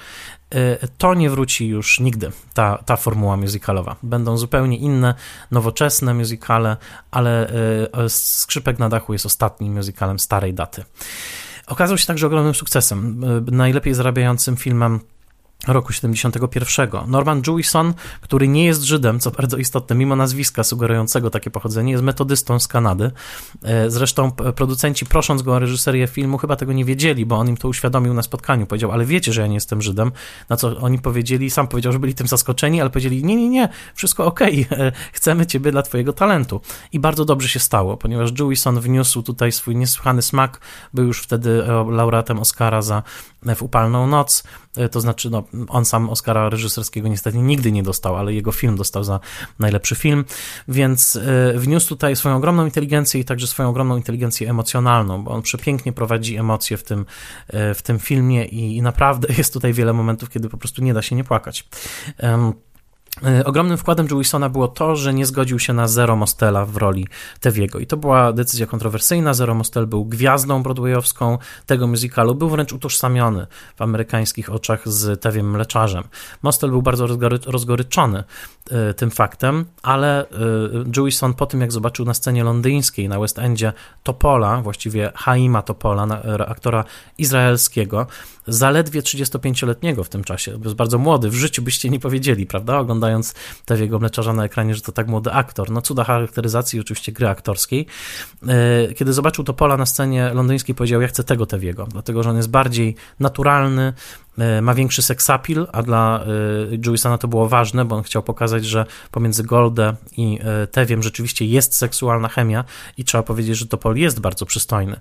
[0.98, 3.96] To nie wróci już nigdy, ta, ta formuła musicalowa.
[4.04, 5.14] Będą zupełnie inne,
[5.52, 6.78] nowoczesne musicale,
[7.12, 7.52] ale
[8.08, 10.84] Skrzypek na dachu jest ostatnim musicalem starej daty.
[11.68, 15.00] Okazał się także ogromnym sukcesem, najlepiej zarabiającym filmem
[15.68, 16.90] roku 71.
[17.08, 22.04] Norman Jewison, który nie jest Żydem, co bardzo istotne, mimo nazwiska sugerującego takie pochodzenie, jest
[22.04, 23.12] metodystą z Kanady.
[23.64, 27.58] E, zresztą producenci, prosząc go o reżyserię filmu, chyba tego nie wiedzieli, bo on im
[27.58, 28.66] to uświadomił na spotkaniu.
[28.66, 30.12] Powiedział, ale wiecie, że ja nie jestem Żydem.
[30.50, 33.70] Na co oni powiedzieli, sam powiedział, że byli tym zaskoczeni, ale powiedzieli, nie, nie, nie,
[33.96, 34.92] wszystko okej, okay.
[35.14, 36.62] chcemy ciebie dla twojego talentu.
[36.92, 40.60] I bardzo dobrze się stało, ponieważ Jewison wniósł tutaj swój niesłychany smak,
[40.94, 43.04] był już wtedy e, laureatem Oscara za
[43.46, 44.44] e, W upalną noc,
[44.92, 49.04] to znaczy, no, on sam Oscara reżyserskiego niestety nigdy nie dostał, ale jego film dostał
[49.04, 49.20] za
[49.60, 50.26] najlepszy film,
[50.68, 55.42] więc e, wniósł tutaj swoją ogromną inteligencję i także swoją ogromną inteligencję emocjonalną, bo on
[55.42, 57.06] przepięknie prowadzi emocje w tym,
[57.48, 61.02] e, w tym filmie i naprawdę jest tutaj wiele momentów, kiedy po prostu nie da
[61.02, 61.68] się nie płakać.
[62.20, 62.54] E,
[63.46, 67.08] ogromnym wkładem Jewisona było to, że nie zgodził się na Zero Mostela w roli
[67.40, 69.34] Tewiego i to była decyzja kontrowersyjna.
[69.34, 75.52] Zero Mostel był gwiazdą broadwayowską tego musicalu, był wręcz utożsamiony w amerykańskich oczach z Tewiem
[75.52, 76.04] Mleczarzem.
[76.44, 77.08] Mostel był bardzo
[77.46, 78.24] rozgoryczony
[78.72, 80.26] e, tym faktem, ale e,
[80.98, 86.08] Jewison po tym, jak zobaczył na scenie londyńskiej, na West Endzie Topola, właściwie Haima Topola,
[86.48, 86.84] aktora
[87.18, 88.08] izraelskiego,
[88.48, 93.34] zaledwie 35-letniego w tym czasie, jest bardzo młody, w życiu byście nie powiedzieli, prawda, oglądając
[93.66, 95.72] Tewiego Mleczarza na ekranie, że to tak młody aktor.
[95.72, 97.86] No cuda charakteryzacji oczywiście gry aktorskiej.
[98.48, 102.38] E, kiedy zobaczył Topola na scenie londyńskiej, powiedział, ja chcę tego Tewiego, dlatego, że on
[102.38, 103.94] jest bardziej naturalny,
[104.62, 106.28] ma większy seksapil, a dla e,
[106.86, 111.46] Jewisona to było ważne, bo on chciał pokazać, że pomiędzy Goldę i e, Tewiem rzeczywiście
[111.46, 112.64] jest seksualna chemia
[112.98, 115.00] i trzeba powiedzieć, że Topol jest bardzo przystojny.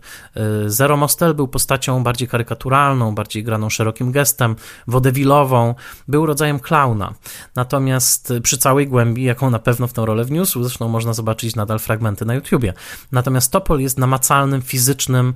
[0.66, 5.74] Zero Mostel był postacią bardziej karykaturalną, bardziej graną szerokim gestem, wodewilową,
[6.09, 7.14] był rodzajem klauna.
[7.55, 11.78] Natomiast przy całej głębi, jaką na pewno w tę rolę wniósł, zresztą można zobaczyć nadal
[11.78, 12.74] fragmenty na YouTubie.
[13.12, 15.34] Natomiast Topol jest namacalnym, fizycznym,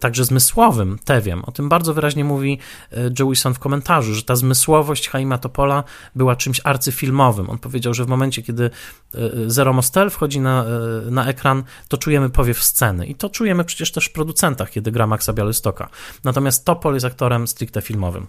[0.00, 1.44] także zmysłowym Tewiem.
[1.44, 2.58] O tym bardzo wyraźnie mówi
[2.92, 7.50] E, Jewison w komentarzu, że ta zmysłowość Haima Topola była czymś arcyfilmowym.
[7.50, 8.64] On powiedział, że w momencie, kiedy
[9.14, 13.06] e, Zero Mostel wchodzi na, e, na ekran, to czujemy powiew sceny.
[13.06, 15.88] I to czujemy przecież też w producentach, kiedy gra Maxa Bialystoka.
[16.24, 18.26] Natomiast Topol jest aktorem stricte filmowym.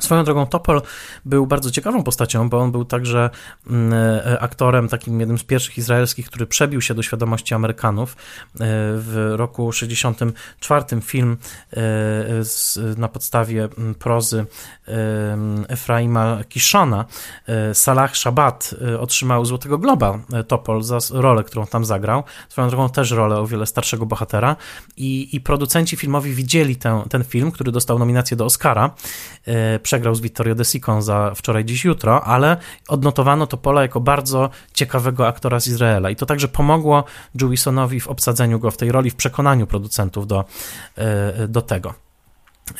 [0.00, 0.82] Swoją drogą Topol
[1.24, 3.30] był bardzo ciekawą postacią, bo on był także
[3.66, 8.12] mm, e, aktorem, takim jednym z pierwszych izraelskich, który przebił się do świadomości Amerykanów.
[8.12, 8.16] E,
[8.94, 11.36] w roku 64 film
[11.72, 11.80] e,
[12.96, 14.46] na podstawie mm, prozy
[15.68, 17.04] Efraima Kishona,
[17.72, 20.18] Salah Shabbat otrzymał Złotego Globa
[20.48, 22.24] Topol za rolę, którą tam zagrał.
[22.48, 24.56] Swoją drogą też rolę o wiele starszego bohatera
[24.96, 28.94] i, i producenci filmowi widzieli ten, ten film, który dostał nominację do Oscara
[29.78, 32.56] przegrał z Vittorio De Sicą za wczoraj, dziś, jutro, ale
[32.88, 37.04] odnotowano to Pola jako bardzo ciekawego aktora z Izraela i to także pomogło
[37.42, 40.44] Jewisonowi w obsadzeniu go w tej roli, w przekonaniu producentów do,
[40.96, 42.07] e, do tego.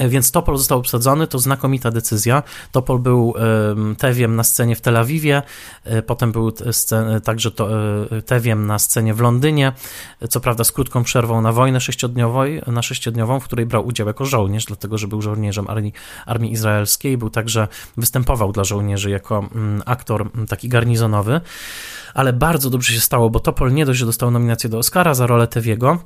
[0.01, 2.43] Więc Topol został obsadzony, to znakomita decyzja.
[2.73, 3.35] Topol był
[3.99, 5.43] Tewiem na scenie w Tel Awiwie,
[5.85, 7.69] e, potem był scen, także to,
[8.11, 9.73] e, Tewiem na scenie w Londynie,
[10.31, 11.79] co prawda z krótką przerwą na wojnę
[12.67, 15.93] na sześciodniową, w której brał udział jako żołnierz, dlatego że był żołnierzem armii,
[16.27, 21.41] armii izraelskiej, był także, występował dla żołnierzy jako mm, aktor mm, taki garnizonowy,
[22.15, 25.27] ale bardzo dobrze się stało, bo Topol nie dość, że dostał nominację do Oscara za
[25.27, 25.99] rolę Tewiego,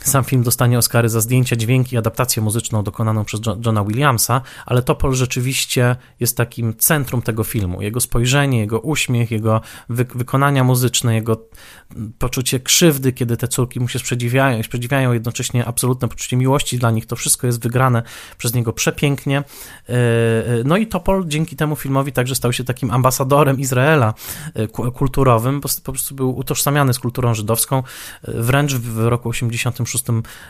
[0.00, 5.14] sam film dostanie Oscary za zdjęcia, dźwięki, adaptację muzyczną dokonaną przez Johna Williamsa, ale Topol
[5.14, 7.82] rzeczywiście jest takim centrum tego filmu.
[7.82, 11.48] Jego spojrzenie, jego uśmiech, jego wy wykonania muzyczne, jego
[12.18, 17.06] poczucie krzywdy, kiedy te córki mu się sprzeciwiają i jednocześnie absolutne poczucie miłości dla nich,
[17.06, 18.02] to wszystko jest wygrane
[18.38, 19.38] przez niego przepięknie.
[19.38, 19.42] E,
[19.92, 24.14] e, no i Topol dzięki temu filmowi także stał się takim ambasadorem Izraela
[24.54, 27.82] e, kulturowym, po prostu był utożsamiany z kulturą żydowską.
[28.22, 29.28] Wręcz w roku
[29.82, 30.04] 86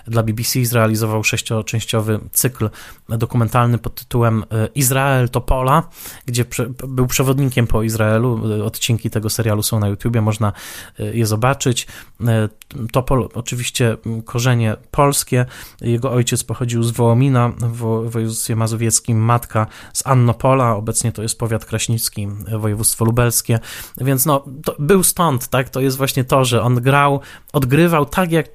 [0.06, 2.70] dla BBC zrealizował sześcioczęściowy cykl
[3.08, 5.88] dokumentalny pod tytułem Izrael Topola,
[6.26, 6.44] gdzie
[6.88, 8.40] był przewodnikiem po Izraelu.
[8.64, 10.52] Odcinki tego serialu są na YouTubie, można
[10.98, 11.86] je zobaczyć.
[12.26, 12.48] E,
[12.92, 15.46] Topol oczywiście korzenie polskie.
[15.80, 21.64] Jego ojciec pochodził z Wołomina w województwie mazowieckim, matka z Annopola, obecnie to jest powiat
[21.64, 22.28] kraśnicki,
[22.58, 23.58] województwo lubelskie,
[24.00, 24.44] więc no,
[24.78, 27.20] był stąd, tak, to jest właśnie to, że on grał,
[27.52, 28.46] odgrywał tak jak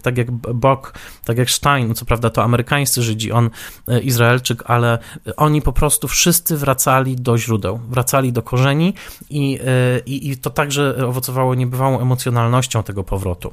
[0.00, 3.50] Tak jak Bok, tak jak Stein, co prawda to amerykańscy Żydzi, on
[3.88, 4.98] e, Izraelczyk, ale
[5.36, 8.94] oni po prostu wszyscy wracali do źródeł, wracali do korzeni
[9.30, 13.52] i, e, i, i to także owocowało nie niebywałą emocjonalnością tego powrotu.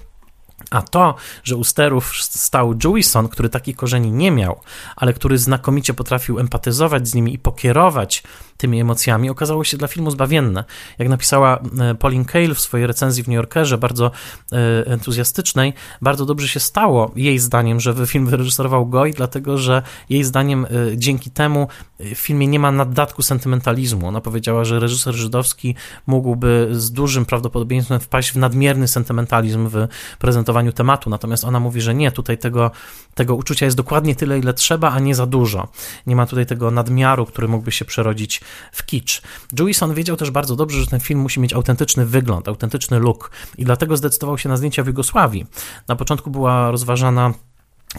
[0.69, 4.59] A to, że u sterów stał Jewison, który takich korzeni nie miał,
[4.95, 8.23] ale który znakomicie potrafił empatyzować z nimi i pokierować
[8.57, 10.63] tymi emocjami, okazało się dla filmu zbawienne.
[10.99, 14.11] Jak napisała e, Pauline Kael w swojej recenzji w New Yorkerze, bardzo
[14.51, 20.23] e, entuzjastycznej, bardzo dobrze się stało jej zdaniem, że film wyreżyserował Goy, dlatego że jej
[20.23, 21.67] zdaniem dzięki temu
[21.99, 24.07] w filmie nie ma naddatku sentymentalizmu.
[24.07, 25.75] Ona powiedziała, że reżyser żydowski
[26.07, 29.87] mógłby z dużym prawdopodobieństwem wpaść w nadmierny sentymentalizm w
[30.19, 32.71] prezentowaniu tematu, natomiast ona mówi, że nie, tutaj tego,
[33.15, 35.67] tego uczucia jest dokładnie tyle, ile trzeba, a nie za dużo.
[36.07, 38.41] Nie ma tutaj tego nadmiaru, który mógłby się przerodzić
[38.71, 39.21] w kicz.
[39.59, 43.65] Jewison wiedział też bardzo dobrze, że ten film musi mieć autentyczny wygląd, autentyczny look i
[43.65, 45.45] dlatego zdecydował się na zdjęcia w Jugosławii.
[45.87, 47.33] Na początku była rozważana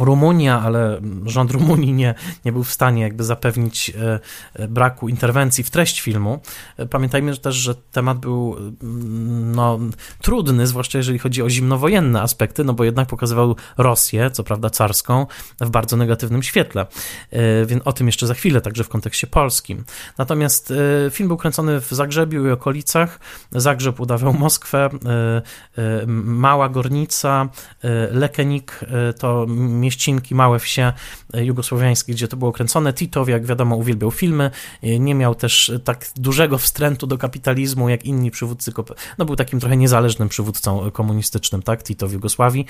[0.01, 2.15] Rumunia, ale rząd Rumunii nie,
[2.45, 4.21] nie był w stanie jakby zapewnić e,
[4.55, 6.41] e, braku interwencji w treść filmu.
[6.77, 9.79] E, pamiętajmy też, że temat był mm, no,
[10.23, 15.27] trudny, zwłaszcza jeżeli chodzi o zimnowojenne aspekty, no bo jednak pokazywał Rosję, co prawda carską,
[15.61, 16.87] w bardzo negatywnym świetle.
[17.67, 19.85] Więc o tym jeszcze za chwilę, także w kontekście polskim.
[20.19, 20.73] Natomiast
[21.11, 23.21] film był kręcony w Zagrzebiu i okolicach.
[23.53, 24.91] Zagrzeb udawał Moskwę,
[26.25, 27.49] Mała Gornica,
[28.11, 28.81] Lekenik
[29.19, 29.47] to
[29.85, 30.93] mieścinki, małe wsie
[31.35, 32.93] e, jugosłowiańskie, gdzie to było kręcone.
[32.93, 34.51] Tito, jak wiadomo, uwielbiał filmy,
[34.83, 38.73] e, nie miał też tak dużego wstrętu do kapitalizmu, jak inni przywódcy,
[39.19, 42.67] no był takim trochę niezależnym przywódcą komunistycznym, tak, Tito w Jugosławii,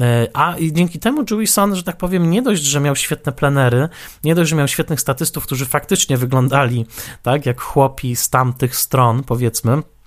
[0.00, 3.88] e, a dzięki temu Jewison, że tak powiem, nie dość, że miał świetne plenery,
[4.24, 6.86] nie dość, że miał świetnych statystów, którzy faktycznie wyglądali,
[7.22, 10.03] tak, jak chłopi z tamtych stron, powiedzmy, E,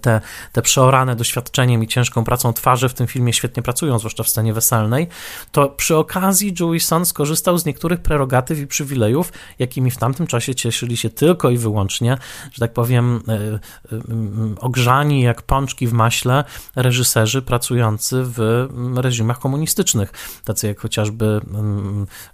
[0.00, 0.20] te,
[0.52, 4.52] te przeorane doświadczeniem i ciężką pracą twarzy w tym filmie świetnie pracują, zwłaszcza w scenie
[4.52, 5.08] weselnej,
[5.52, 10.96] to przy okazji Jewison skorzystał z niektórych prerogatyw i przywilejów, jakimi w tamtym czasie cieszyli
[10.96, 12.18] się tylko i wyłącznie,
[12.52, 13.58] że tak powiem, e, e,
[14.60, 16.44] ogrzani jak pączki w maśle
[16.76, 20.12] reżyserzy pracujący w reżimach komunistycznych,
[20.44, 21.40] tacy jak chociażby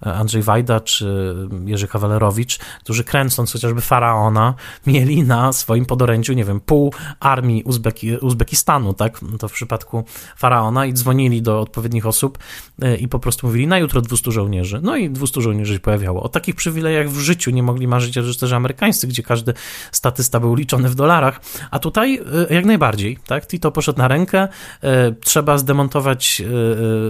[0.01, 4.55] Andrzej Wajda czy Jerzy Kawalerowicz, którzy kręcąc chociażby Faraona
[4.87, 9.21] mieli na swoim podorędziu, nie wiem, pół armii Uzbeki, Uzbekistanu, tak?
[9.39, 10.05] To w przypadku
[10.37, 12.39] faraona i dzwonili do odpowiednich osób
[12.83, 14.81] e, i po prostu mówili na jutro 200 żołnierzy.
[14.83, 16.23] No i 200 żołnierzy się pojawiało.
[16.23, 19.55] O takich przywilejach w życiu nie mogli marzyć reżyserzy amerykańscy, gdzie każdy
[19.93, 21.41] statysta był liczony w dolarach,
[21.71, 23.47] a tutaj e, jak najbardziej, tak?
[23.47, 24.49] Tito poszedł na rękę,
[24.83, 26.43] e, trzeba zdemontować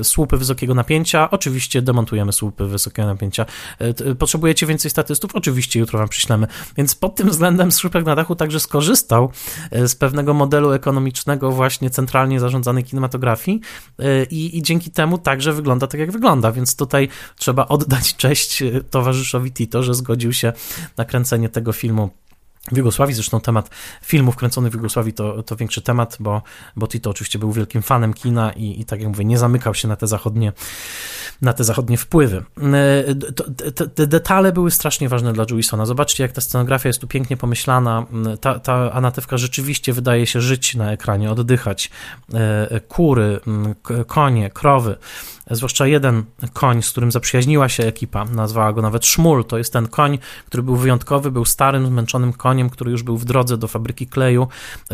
[0.02, 3.46] słupy wysokiego napięcia, oczywiście demontujemy słupy wysokiego napięcia.
[4.18, 5.34] Potrzebujecie więcej statystów?
[5.34, 6.46] Oczywiście jutro wam przyślemy.
[6.76, 9.30] Więc pod tym względem Skrzypek na dachu także skorzystał
[9.72, 13.60] z pewnego modelu ekonomicznego właśnie centralnie zarządzanej kinematografii
[14.00, 18.62] y, i, i dzięki temu także wygląda tak, jak wygląda, więc tutaj trzeba oddać cześć
[18.90, 20.52] towarzyszowi Tito, że zgodził się
[20.96, 22.10] na kręcenie tego filmu
[22.72, 23.14] w Jugosławii.
[23.14, 23.70] Zresztą temat
[24.02, 26.42] filmów kręconych w Jugosławii to, to większy temat, bo,
[26.76, 29.88] bo Tito oczywiście był wielkim fanem kina i, i tak jak mówię, nie zamykał się
[29.88, 30.52] na te zachodnie,
[31.42, 32.44] na te zachodnie wpływy.
[32.62, 33.14] E,
[33.72, 35.86] te, te detale były strasznie ważne dla Jewisona.
[35.86, 38.06] Zobaczcie, jak ta scenografia jest tu pięknie pomyślana.
[38.40, 41.90] Ta, ta anatewka rzeczywiście wydaje się żyć na ekranie, oddychać.
[42.34, 43.40] E, kury,
[44.06, 44.96] konie, krowy
[45.50, 49.88] zwłaszcza jeden koń, z którym zaprzyjaźniła się ekipa, nazwała go nawet Szmul, to jest ten
[49.88, 54.06] koń, który był wyjątkowy, był starym, zmęczonym koniem, który już był w drodze do fabryki
[54.06, 54.48] kleju,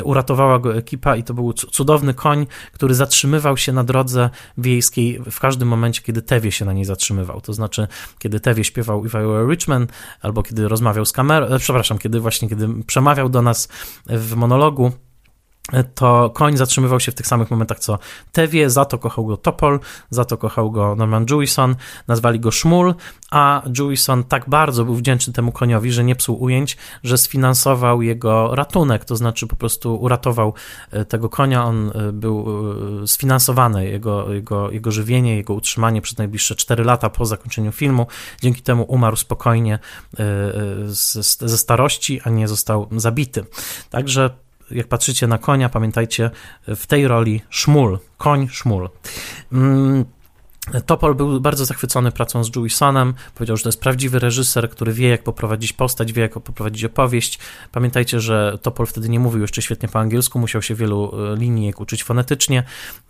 [0.04, 5.40] uratowała go ekipa i to był cudowny koń, który zatrzymywał się na drodze wiejskiej w
[5.40, 7.86] każdym momencie, kiedy Tewie się na niej zatrzymywał, to znaczy,
[8.18, 9.92] kiedy Tewie śpiewał If I Were Richmond,
[10.22, 13.68] albo kiedy rozmawiał z kamerą, e, przepraszam, kiedy właśnie, kiedy przemawiał do nas
[14.06, 14.92] w monologu,
[15.94, 17.98] to koń zatrzymywał się w tych samych momentach co
[18.32, 21.76] Tewie, za to kochał go Topol, za to kochał go Norman Jewison,
[22.08, 22.94] nazwali go Szmul,
[23.30, 28.54] a Jewison tak bardzo był wdzięczny temu koniowi, że nie psuł ujęć, że sfinansował jego
[28.54, 30.54] ratunek, to znaczy po prostu uratował
[30.90, 32.46] e, tego konia, on e, był
[33.02, 38.06] e, sfinansowany, jego, jego, jego żywienie, jego utrzymanie przez najbliższe 4 lata po zakończeniu filmu,
[38.42, 39.78] dzięki temu umarł spokojnie
[41.40, 43.44] ze starości, a nie został zabity.
[43.90, 44.30] Także
[44.70, 46.30] jak patrzycie na konia, pamiętajcie
[46.68, 48.88] w tej roli szmul, koń szmul.
[49.52, 50.04] Mm,
[50.86, 53.14] Topol był bardzo zachwycony pracą z Jewisonem.
[53.34, 57.38] Powiedział, że to jest prawdziwy reżyser, który wie, jak poprowadzić postać, wie, jak poprowadzić opowieść.
[57.72, 61.80] Pamiętajcie, że Topol wtedy nie mówił jeszcze świetnie po angielsku, musiał się wielu e, linijek
[61.80, 62.62] uczyć fonetycznie.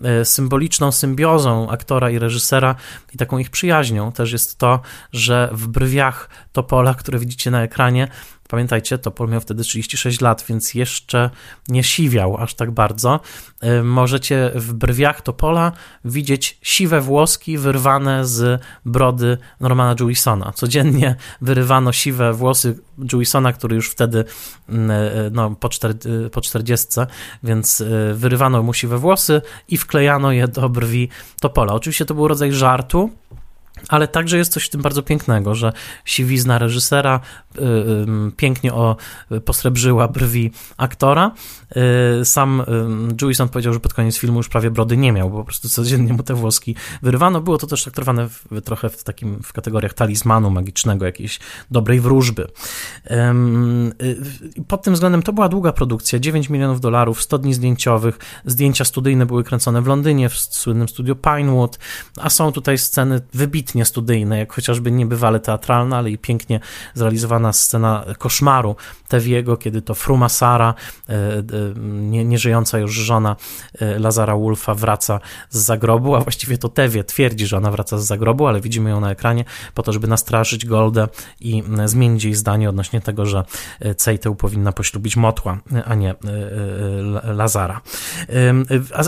[0.02, 2.74] E, symboliczną symbiozą aktora i reżysera
[3.14, 4.80] i taką ich przyjaźnią też jest to,
[5.12, 8.08] że w brwiach Topola, które widzicie na ekranie,
[8.48, 11.30] Pamiętajcie, Topol miał wtedy 36 lat, więc jeszcze
[11.68, 13.20] nie siwiał aż tak bardzo.
[13.64, 15.72] Y, możecie w brwiach Topola
[16.04, 20.52] widzieć siwe włoski wyrwane z brody Normana Jewisona.
[20.52, 22.78] Codziennie wyrywano siwe włosy
[23.12, 24.24] Jewisona, który już wtedy
[24.68, 25.94] mm, y, no, po, czter,
[26.26, 26.88] y, po 40,
[27.42, 27.82] więc
[28.14, 31.08] wyrywano mu siwe włosy i wklejano je do brwi
[31.40, 31.72] Topola.
[31.72, 33.10] Oczywiście to był rodzaj żartu,
[33.88, 35.72] ale także jest coś w tym bardzo pięknego, że
[36.04, 37.20] siwizna reżysera
[37.56, 38.06] y, y,
[38.36, 38.96] pięknie o,
[39.44, 41.32] posrebrzyła brwi aktora.
[42.20, 42.62] Y, sam
[43.22, 46.12] Jewison powiedział, że pod koniec filmu już prawie brody nie miał, bo po prostu codziennie
[46.12, 47.40] mu te włoski wyrywano.
[47.40, 51.38] Było to też traktowane w, trochę w takim w kategoriach talizmanu magicznego, jakiejś
[51.70, 52.46] dobrej wróżby.
[54.68, 59.26] Pod tym względem to była długa produkcja, 9 milionów dolarów, 100 dni zdjęciowych, zdjęcia studyjne
[59.26, 61.78] były kręcone w Londynie, w słynnym studio Pinewood,
[62.16, 66.60] a są tutaj sceny wybitne wybitnie studyjne, jak chociażby niebywale teatralna, ale i pięknie
[66.94, 68.76] zrealizowana scena koszmaru
[69.08, 70.74] Tewiego, kiedy to Fruma Sara,
[71.08, 71.44] e, e,
[71.84, 73.36] nie, nieżyjąca już żona
[73.80, 78.06] e, Lazara Wolfa wraca z zagrobu, a właściwie to Tewie twierdzi, że ona wraca z
[78.06, 79.44] zagrobu, ale widzimy ją na ekranie
[79.74, 81.08] po to, żeby nastraszyć Goldę
[81.40, 83.44] i zmienić jej zdanie odnośnie tego, że
[83.96, 86.14] Cejteł powinna poślubić Motła, a nie
[87.24, 87.80] Lazara.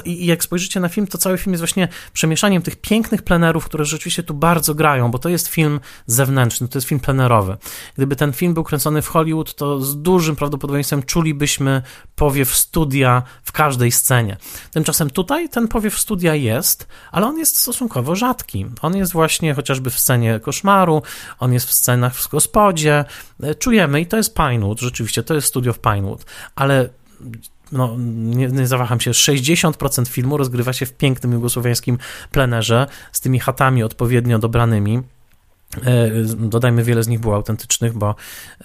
[0.04, 3.84] I jak spojrzycie na film, to cały film jest właśnie przemieszaniem tych pięknych plenerów, które
[3.84, 7.56] rzeczywiście tu bardzo grają, bo to jest film zewnętrzny, to jest film plenerowy.
[7.96, 11.82] Gdyby ten film był kręcony w Hollywood, to z dużym prawdopodobieństwem czulibyśmy
[12.14, 14.36] powiew studia w każdej scenie.
[14.72, 18.66] Tymczasem tutaj ten powiew studia jest, ale on jest stosunkowo rzadki.
[18.82, 21.02] On jest właśnie chociażby w scenie koszmaru,
[21.38, 23.04] on jest w scenach w gospodzie.
[23.58, 26.24] Czujemy i to jest Pinewood, rzeczywiście, to jest studio w Pinewood,
[26.54, 26.88] ale
[27.72, 31.98] no, nie, nie zawaham się, 60% filmu rozgrywa się w pięknym jugosłowiańskim
[32.30, 35.02] plenerze z tymi chatami odpowiednio dobranymi.
[35.76, 38.14] E, dodajmy, wiele z nich było autentycznych, bo,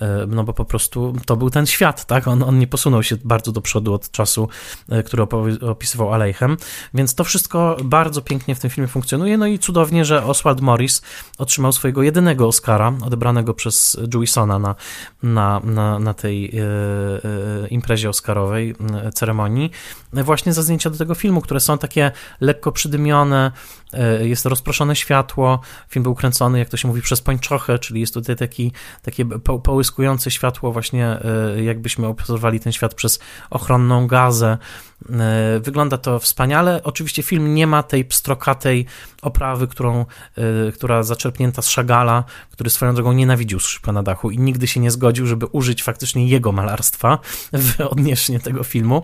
[0.01, 2.27] e, no bo po prostu to był ten świat, tak?
[2.27, 4.49] On, on nie posunął się bardzo do przodu od czasu,
[4.89, 5.23] e, który
[5.61, 6.57] opisywał Aleichem,
[6.93, 9.37] więc to wszystko bardzo pięknie w tym filmie funkcjonuje.
[9.37, 11.01] No i cudownie, że Oswald Morris
[11.37, 14.75] otrzymał swojego jedynego Oscara, odebranego przez Jewisona na,
[15.23, 16.51] na, na, na tej
[17.69, 18.75] imprezie Oscarowej,
[19.13, 19.71] ceremonii,
[20.13, 23.51] właśnie za zdjęcia do tego filmu, które są takie lekko przydymione,
[24.21, 28.35] jest rozproszone światło, film był kręcony, jak to się mówi, przez pończochę, czyli jest tutaj
[28.35, 28.71] taki,
[29.01, 29.25] takie
[29.63, 33.19] połyskujące światło, właśnie e, jakbyśmy obserwowali ten świat przez
[33.49, 34.57] ochronną gazę.
[35.09, 36.83] E, wygląda to wspaniale.
[36.83, 38.85] Oczywiście film nie ma tej pstrokatej
[39.21, 44.39] oprawy, którą, e, która zaczerpnięta z Szagala, który swoją drogą nienawidził skrzypka na dachu i
[44.39, 47.19] nigdy się nie zgodził, żeby użyć faktycznie jego malarstwa
[47.53, 49.03] w odniesieniu tego filmu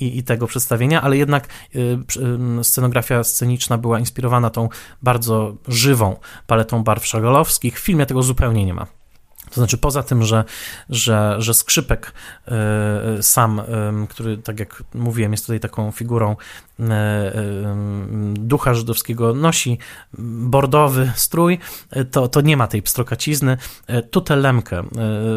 [0.00, 1.48] i, i tego przedstawienia, ale jednak
[2.62, 4.68] scenografia sceniczna była inspirowana tą
[5.02, 6.16] bardzo żywą
[6.46, 7.80] paletą barw szagalowskich.
[7.80, 8.99] W filmie tego zupełnie nie ma.
[9.50, 10.44] To znaczy, poza tym, że,
[10.88, 12.12] że, że skrzypek
[13.18, 16.36] y, sam, y, który, tak jak mówiłem, jest tutaj taką figurą
[16.80, 16.84] y,
[18.34, 19.78] ducha żydowskiego, nosi
[20.18, 21.58] bordowy strój,
[22.10, 23.56] to, to nie ma tej pstrokacizny.
[24.10, 24.82] Tutelemkę,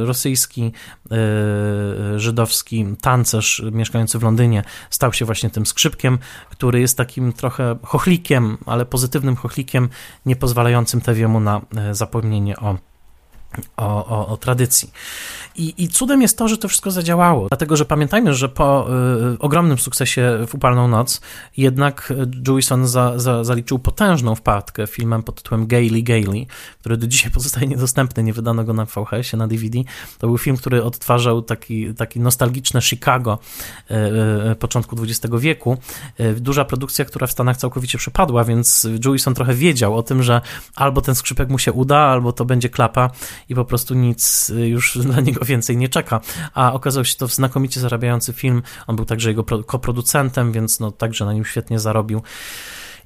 [0.04, 0.72] rosyjski,
[2.16, 8.58] żydowski tancerz mieszkający w Londynie, stał się właśnie tym skrzypkiem, który jest takim trochę chochlikiem,
[8.66, 9.90] ale pozytywnym chochlikiem,
[10.26, 11.62] nie pozwalającym Tewiemu na
[11.92, 12.78] zapomnienie o
[13.78, 14.92] o, o, o, tradycji.
[15.56, 18.88] I, I cudem jest to, że to wszystko zadziałało, dlatego że pamiętajmy, że po
[19.34, 21.22] y, ogromnym sukcesie w Upalną Noc
[21.58, 22.14] jednak
[22.48, 26.46] Jewison za, za, zaliczył potężną wpadkę filmem pod tytułem Gaily Gaily,
[26.80, 29.80] który do dzisiaj pozostaje niedostępny, nie wydano go na VHS-ie, na DVD.
[30.20, 33.40] To był film, który odtwarzał taki, taki nostalgiczne Chicago
[33.92, 35.78] y, y, początku XX wieku.
[36.20, 40.42] Y, duża produkcja, która w Stanach całkowicie przepadła, więc Jewison trochę wiedział o tym, że
[40.76, 43.10] albo ten skrzypek mu się uda, albo to będzie klapa
[43.50, 46.22] i po prostu nic już dla niego więcej nie czeka.
[46.54, 48.62] A okazał się to znakomicie zarabiający film.
[48.88, 52.22] On był także jego koproducentem, więc no, także na nim świetnie zarobił.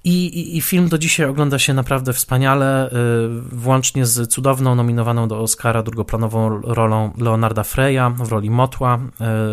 [0.04, 2.92] I, i, I, film do dzisiaj ogląda się naprawdę wspaniale, y,
[3.52, 9.00] włącznie z cudowną nominowaną do Oscara drugoplanową rolą Leonarda Freya w roli Motła.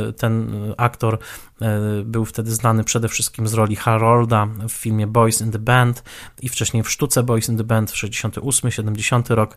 [0.09, 5.41] Y, ten aktor y, był wtedy znany przede wszystkim z roli Harolda w filmie Boys
[5.41, 6.03] in the Band
[6.43, 9.57] i wcześniej w sztuce Boys in the Band w 68-70 rok.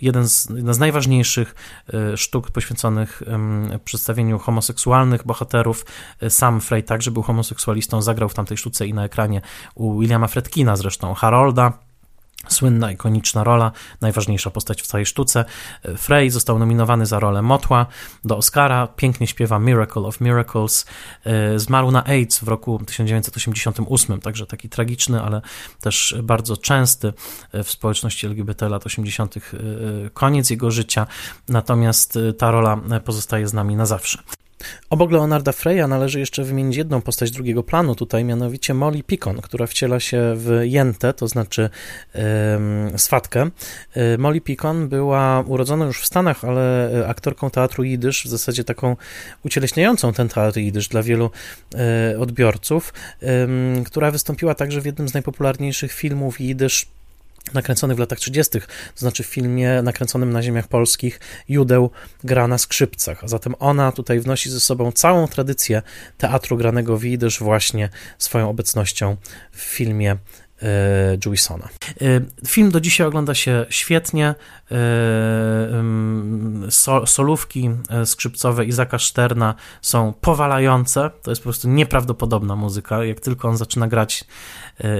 [0.00, 1.54] Jeden z, jedna z najważniejszych
[2.16, 3.22] sztuk poświęconych
[3.84, 5.86] przedstawieniu homoseksualnych bohaterów.
[6.28, 9.40] Sam Frey także był homoseksualistą, zagrał w tamtej sztuce i na ekranie
[9.74, 11.72] u Williama Fredkina zresztą, Harolda,
[12.48, 15.44] Słynna, ikoniczna rola, najważniejsza postać w całej sztuce.
[15.96, 17.86] Frey został nominowany za rolę Motła
[18.24, 20.86] do Oscara, pięknie śpiewa Miracle of Miracles.
[21.24, 25.40] E, zmarł na AIDS w roku 1988, także taki tragiczny, ale
[25.80, 27.12] też bardzo częsty
[27.52, 29.36] w społeczności LGBT lat 80.
[29.36, 29.40] E,
[30.10, 31.06] koniec jego życia,
[31.48, 34.18] natomiast ta rola pozostaje z nami na zawsze.
[34.90, 39.66] Obok Leonarda Freya należy jeszcze wymienić jedną postać drugiego planu tutaj, mianowicie Molly Picon, która
[39.66, 41.70] wciela się w Jentę, to znaczy
[42.14, 42.20] yy,
[42.98, 43.50] swatkę.
[43.96, 48.64] Yy, Molly Picon była urodzona już w Stanach, ale e, aktorką teatru jidysz, w zasadzie
[48.64, 48.96] taką
[49.44, 51.30] ucieleśniającą ten teatr jidysz dla wielu
[52.10, 52.92] yy, odbiorców,
[53.86, 56.86] która wystąpiła także w jednym z najpopularniejszych filmów jidysz
[57.54, 58.66] nakręcony w latach 30., to
[58.96, 61.90] znaczy w filmie nakręconym na ziemiach polskich, Judeł
[62.24, 63.24] gra na skrzypcach.
[63.24, 65.82] A zatem ona tutaj wnosi ze sobą całą tradycję
[66.18, 67.88] teatru granego w jidysz właśnie
[68.18, 69.16] swoją obecnością
[69.52, 70.16] w filmie
[70.62, 71.68] E, Jewisona.
[72.00, 74.34] E, film do dzisiaj ogląda się świetnie.
[74.70, 76.66] E,
[77.06, 77.70] solówki
[78.04, 81.10] skrzypcowe Izaka Szterna są powalające.
[81.22, 83.04] To jest po prostu nieprawdopodobna muzyka.
[83.04, 84.24] Jak tylko on zaczyna grać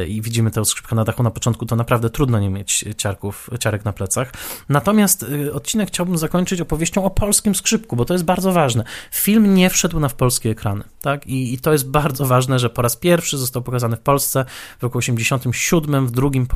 [0.08, 3.84] i widzimy tę skrzypkę na dachu na początku, to naprawdę trudno nie mieć ciarków, ciarek
[3.84, 4.32] na plecach.
[4.68, 8.84] Natomiast odcinek chciałbym zakończyć opowieścią o polskim skrzypku, bo to jest bardzo ważne.
[9.12, 11.26] Film nie wszedł na w polskie ekrany, tak?
[11.26, 14.44] I, i to jest bardzo ważne, że po raz pierwszy został pokazany w Polsce
[14.78, 16.46] w roku 80 siódmym w drugim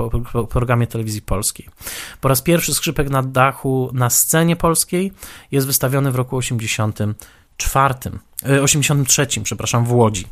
[0.50, 1.68] programie telewizji polskiej.
[2.20, 5.12] Po raz pierwszy skrzypek na dachu na scenie polskiej
[5.50, 7.94] jest wystawiony w roku 84,
[8.62, 10.26] 83, e, przepraszam, w Łodzi.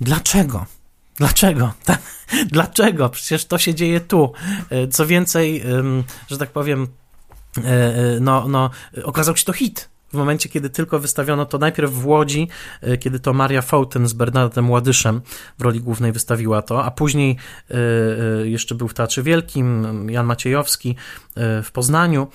[0.00, 0.66] Dlaczego?
[1.16, 1.72] Dlaczego?
[2.52, 3.08] Dlaczego?
[3.08, 4.32] Przecież to się dzieje tu.
[4.70, 5.62] E, co więcej,
[6.30, 6.88] że tak powiem,
[7.56, 8.70] e, no, no,
[9.04, 12.48] okazał się to hit w momencie, kiedy tylko wystawiono to najpierw w Łodzi,
[12.80, 15.20] e, kiedy to Maria Fountain z Bernardem Ładyszem
[15.58, 17.36] w roli głównej wystawiła to, a później
[17.70, 20.96] e, e, jeszcze był w Teatrze Wielkim Jan Maciejowski
[21.62, 22.28] w Poznaniu.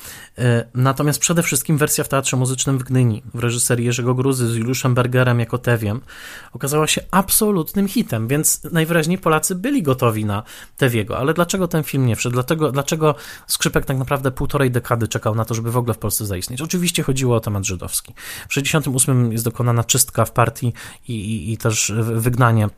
[0.74, 4.96] Natomiast przede wszystkim wersja w Teatrze Muzycznym w Gdyni w reżyserii Jerzego Gruzy z Juliuszem
[4.96, 6.02] Bergerem jako Tewiem
[6.54, 10.44] okazała się absolutnym hitem, więc najwyraźniej Polacy byli gotowi na
[10.78, 11.18] Tewiego.
[11.18, 12.34] Ale dlaczego ten film nie wszedł?
[12.34, 13.16] Dlaczego, dlaczego
[13.48, 16.62] Skrzypek tak naprawdę półtorej dekady czekał na to, żeby w ogóle w Polsce zaistnieć?
[16.62, 18.14] Oczywiście chodziło o temat żydowski.
[18.14, 20.74] W 1968 jest dokonana czystka w partii
[21.08, 22.70] i, i, i też wygnanie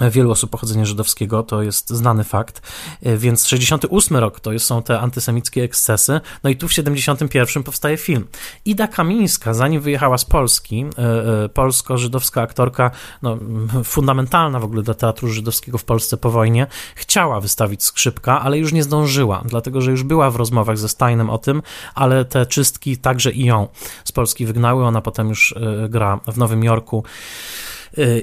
[0.00, 2.72] wielu osób pochodzenia żydowskiego, to jest znany fakt,
[3.02, 8.26] więc 68 rok to są te antysemickie ekscesy, no i tu w 71 powstaje film.
[8.64, 12.90] Ida Kamińska, zanim wyjechała z Polski, e, e, polsko-żydowska aktorka,
[13.22, 13.38] no,
[13.84, 18.72] fundamentalna w ogóle dla teatru żydowskiego w Polsce po wojnie, chciała wystawić Skrzypka, ale już
[18.72, 21.62] nie zdążyła, dlatego, że już była w rozmowach ze Steinem o tym,
[21.94, 23.68] ale te czystki także i ją
[24.04, 27.04] z Polski wygnały, ona potem już e, gra w Nowym Jorku,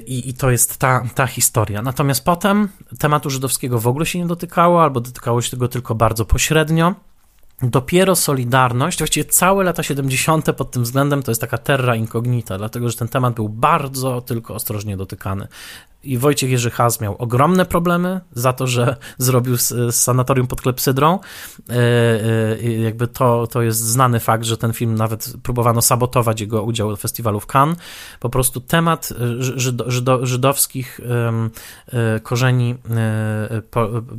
[0.06, 1.82] I, I, to jest ta, ta historia.
[1.82, 2.68] Natomiast potem
[2.98, 6.94] tematu żydowskiego w ogóle się nie dotykało, albo dotykało się tego tylko bardzo pośrednio.
[7.62, 10.52] Dopiero Solidarność, właściwie całe lata 70.
[10.56, 14.54] pod tym względem to jest taka terra incognita, dlatego że ten temat był bardzo tylko
[14.54, 15.48] ostrożnie dotykany
[16.04, 21.18] i Wojciech Jerzy Haz miał ogromne problemy za to, że zrobił z, sanatorium pod klepsydrą.
[21.70, 26.62] E, e, jakby to, to jest znany fakt, że ten film nawet próbowano sabotować jego
[26.62, 27.76] udział w festiwalu w Cannes.
[28.20, 31.00] Po prostu temat żydo, żydo, żydowskich
[31.92, 32.74] e, korzeni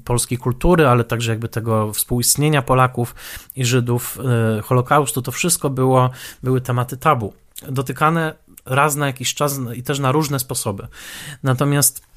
[0.06, 3.16] polskiej kultury, ale także jakby tego współistnienia Polaków
[3.55, 4.17] i Żydów,
[4.63, 6.09] Holokaustu, to wszystko było,
[6.43, 7.34] były tematy tabu
[7.67, 10.88] dotykane raz na jakiś czas i też na różne sposoby.
[11.43, 12.11] Natomiast E,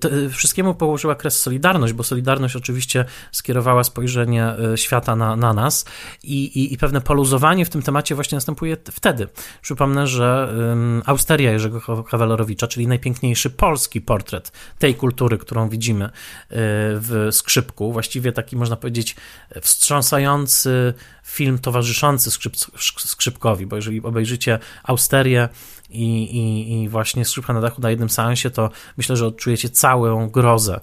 [0.00, 5.52] to e, wszystkiemu położyła kres Solidarność, bo Solidarność oczywiście skierowała spojrzenie e, świata na, na
[5.52, 5.84] nas
[6.22, 9.28] i, i, i pewne poluzowanie w tym temacie właśnie następuje wtedy.
[9.62, 10.54] Przypomnę, że
[11.06, 16.10] Austeria Jerzego Kawalerowicza, czyli najpiękniejszy polski portret tej kultury, którą widzimy
[16.50, 19.16] w Skrzypku, właściwie taki można powiedzieć
[19.60, 20.94] wstrząsający
[21.26, 22.56] film towarzyszący skrzyp,
[22.98, 25.48] Skrzypkowi, bo jeżeli obejrzycie Austerię
[26.02, 30.28] i, i, i właśnie Skrzypka na dachu na jednym seansie, to myślę, że odczujecie całą
[30.28, 30.80] grozę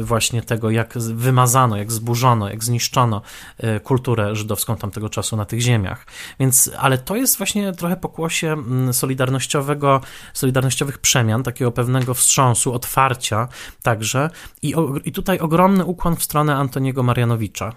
[0.00, 3.22] właśnie tego, jak wymazano, jak zburzono, jak zniszczono
[3.58, 6.06] e, kulturę żydowską tamtego czasu na tych ziemiach.
[6.40, 10.00] Więc, ale to jest właśnie trochę pokłosie mm, solidarnościowego,
[10.34, 13.48] solidarnościowych przemian, takiego pewnego wstrząsu, otwarcia
[13.82, 14.30] także
[14.62, 14.74] i,
[15.04, 17.72] i tutaj ogromny ukłon w stronę Antoniego Marianowicza,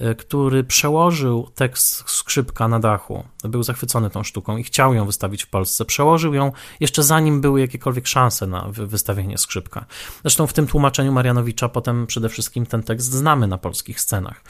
[0.00, 5.42] e, który przełożył tekst Skrzypka na dachu, był zachwycony tą sztuką i chciał ją wystawić
[5.42, 9.84] w Polsce, przełożył ją jeszcze zanim były jakiekolwiek szanse na wystawienie skrzypka.
[10.22, 14.42] Zresztą w tym tłumaczeniu Marianowicza potem przede wszystkim ten tekst znamy na polskich scenach.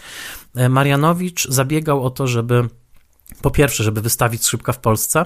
[0.56, 2.68] E, Marianowicz zabiegał o to, żeby
[3.42, 5.24] po pierwsze, żeby wystawić skrzypka w Polsce,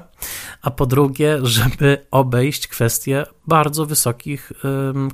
[0.63, 4.53] a po drugie, żeby obejść kwestię bardzo wysokich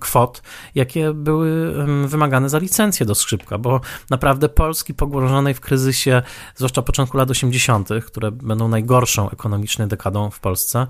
[0.01, 0.43] kwot,
[0.75, 1.75] jakie były
[2.07, 6.23] wymagane za licencję do skrzypka, bo naprawdę Polski pogłębionej w kryzysie,
[6.57, 10.87] zwłaszcza początku lat 80., które będą najgorszą ekonomicznie dekadą w Polsce,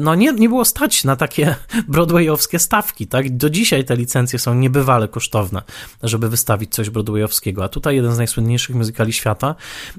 [0.00, 1.56] no nie, nie było stać na takie
[1.88, 3.36] broadwayowskie stawki, tak?
[3.36, 5.62] Do dzisiaj te licencje są niebywale kosztowne,
[6.02, 9.54] żeby wystawić coś broadwayowskiego, a tutaj jeden z najsłynniejszych muzykali świata,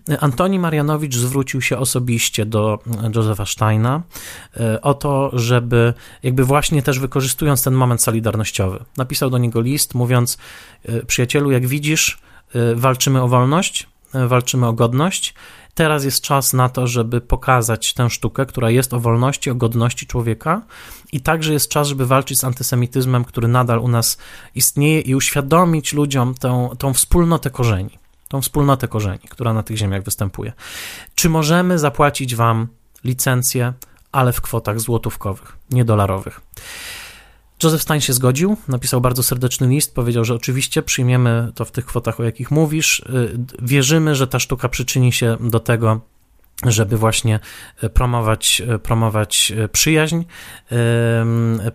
[0.09, 2.79] e, Antoni Marianowicz zwrócił się osobiście do
[3.15, 4.01] Josepha Steina
[4.57, 5.93] e, o to, żeby
[6.23, 8.83] jakby właśnie też wykorzystując ten moment solidarnościowy.
[8.97, 10.37] Napisał do niego list, mówiąc:
[10.85, 12.19] e, Przyjacielu, jak widzisz,
[12.55, 15.33] e, walczymy o wolność, walczymy o godność.
[15.73, 20.07] Teraz jest czas na to, żeby pokazać tę sztukę, która jest o wolności, o godności
[20.07, 20.61] człowieka,
[21.11, 24.17] i także jest czas, żeby walczyć z antysemityzmem, który nadal u nas
[24.55, 30.03] istnieje, i uświadomić ludziom tą, tą wspólnotę korzeni, tą wspólnotę korzeni, która na tych ziemiach
[30.03, 30.53] występuje.
[31.15, 32.67] Czy możemy zapłacić Wam
[33.03, 33.73] licencję,
[34.11, 36.41] ale w kwotach złotówkowych, nie dolarowych?
[37.63, 41.85] Joseph Stein się zgodził, napisał bardzo serdeczny list, powiedział, że oczywiście przyjmiemy to w tych
[41.85, 42.99] kwotach, o jakich mówisz.
[42.99, 46.01] Y, wierzymy, że ta sztuka przyczyni się do tego,
[46.65, 47.39] żeby właśnie
[47.81, 50.21] e, promować, e, promować e, przyjaźń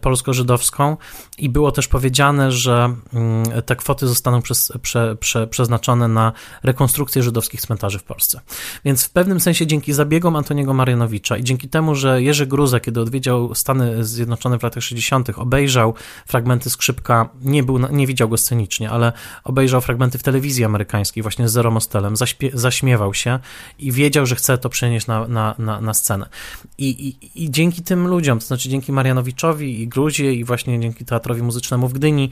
[0.00, 0.96] polsko-żydowską
[1.38, 6.32] i było też powiedziane, że mm, te kwoty zostaną przez, prze, prze, przeznaczone na
[6.62, 8.40] rekonstrukcję żydowskich cmentarzy w Polsce.
[8.84, 13.00] Więc w pewnym sensie dzięki zabiegom Antoniego Marianowicza i dzięki temu, że Jerzy Gruza, kiedy
[13.00, 15.94] odwiedział Stany Zjednoczone w latach 60., obejrzał
[16.26, 19.12] fragmenty skrzypka, nie, był, nie widział go scenicznie, ale
[19.44, 23.38] obejrzał fragmenty w telewizji amerykańskiej właśnie z Zero Mostelem, zaśpie, zaśmiewał się
[23.78, 26.26] i wiedział, że chce to przenieść na, na, na, na scenę.
[26.78, 31.04] I, i, I dzięki tym ludziom, to znaczy dzięki Marianowiczowi i Gruzie i właśnie dzięki
[31.04, 32.30] Teatrowi Muzycznemu w Gdyni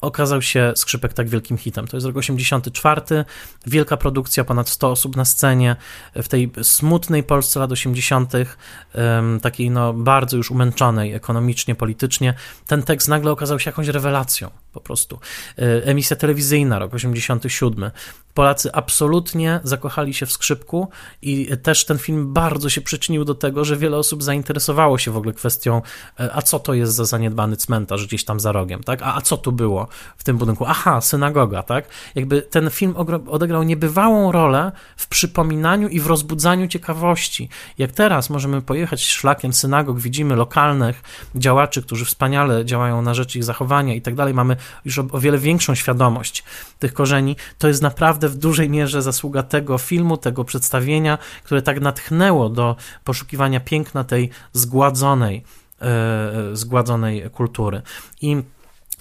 [0.00, 1.86] okazał się skrzypek tak wielkim hitem.
[1.86, 3.24] To jest rok 84,
[3.66, 5.76] wielka produkcja, ponad 100 osób na scenie,
[6.14, 8.32] w tej smutnej Polsce lat 80.,
[9.42, 12.34] takiej no bardzo już umęczonej ekonomicznie, politycznie.
[12.66, 15.18] Ten tekst nagle okazał się jakąś rewelacją po prostu.
[15.58, 17.90] E, emisja telewizyjna, rok 87.
[18.34, 20.88] Polacy absolutnie zakochali się w skrzypku
[21.22, 25.16] i też ten film bardzo się przyczynił do tego, że wiele osób zainteresowało się w
[25.16, 25.82] ogóle kwestią,
[26.20, 29.02] e, a co to jest za zaniedbany cmentarz gdzieś tam za rogiem, tak?
[29.02, 30.64] A, a co tu było w tym budynku?
[30.66, 31.88] Aha, synagoga, tak?
[32.14, 32.94] Jakby ten film
[33.26, 37.48] odegrał niebywałą rolę w przypominaniu i w rozbudzaniu ciekawości.
[37.78, 41.02] Jak teraz możemy pojechać szlakiem synagog, widzimy lokalnych
[41.34, 45.38] działaczy, którzy wspaniale działają na rzecz ich zachowania i tak dalej, mamy już o, wiele
[45.38, 46.44] większą świadomość
[46.78, 51.80] tych korzeni, to jest naprawdę w dużej mierze zasługa tego filmu, tego przedstawienia, które tak
[51.80, 55.44] natchnęło do poszukiwania piękna tej zgładzonej,
[55.82, 57.82] e, zgładzonej kultury.
[58.20, 58.42] I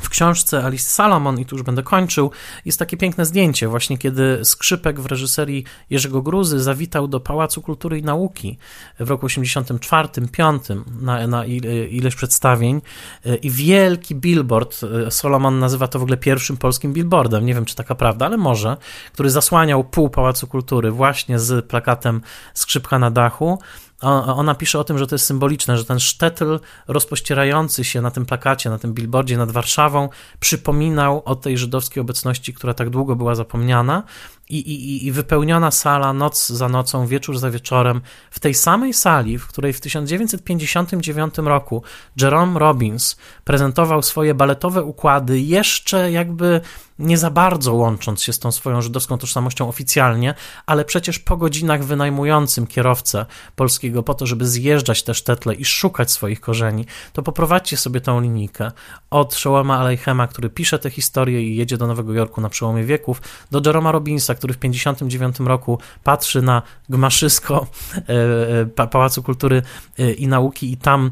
[0.02, 2.32] w książce Alice Salomon, i tu już będę kończył,
[2.66, 8.00] jest takie piękne zdjęcie, właśnie kiedy Skrzypek w reżyserii Jerzego Gruzy zawitał do Pałacu Kultury
[8.00, 8.58] i Nauki
[9.00, 11.45] w roku 84-5 na, na
[11.89, 12.82] ileś przedstawień.
[13.26, 17.66] E, i wielki billboard, e, Solomon nazywa to w ogóle pierwszym polskim billboardem, nie wiem
[17.66, 18.78] czy taka prawda, ale może,
[19.14, 22.22] który zasłaniał pół Pałacu Kultury właśnie z plakatem
[22.54, 23.60] Skrzypka na dachu,
[24.02, 28.26] ona pisze o tym, że to jest symboliczne, że ten sztetl rozpościerający się na tym
[28.26, 33.36] plakacie, na tym billboardzie nad Warszawą przypominał o tej żydowskiej obecności, która tak długo była
[33.36, 34.04] zapomniana
[34.50, 39.38] i, i, i wypełniona sala noc za nocą, wieczór za wieczorem, w tej samej sali,
[39.38, 41.84] w której w 1959 roku
[42.22, 46.62] Jerome Robbins prezentował swoje baletowe układy, jeszcze jakby
[47.00, 50.34] nie za bardzo łącząc się z tą swoją żydowską tożsamością oficjalnie,
[50.66, 53.26] ale przecież po godzinach wynajmującym kierowcę
[53.56, 58.22] polskiego po to, żeby zjeżdżać te sztetle i szukać swoich korzeni, to poprowadźcie sobie tą
[58.22, 58.72] linijkę.
[59.10, 63.22] Od Szołema Alejchema, który pisze tę historię i jedzie do Nowego Jorku na przełomie wieków,
[63.52, 67.68] do Jeroma Robinsa, który w 1959 roku patrzy na gmaszysko
[67.98, 69.62] e, e, Pałacu Kultury
[70.00, 71.12] e, i Nauki i tam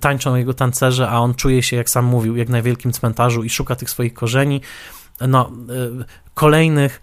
[0.00, 3.50] tańczą jego tancerze, a on czuje się, jak sam mówił, jak na wielkim cmentarzu i
[3.50, 4.60] szuka tych swoich korzeni.
[5.20, 5.52] No,
[6.34, 7.00] kolejnych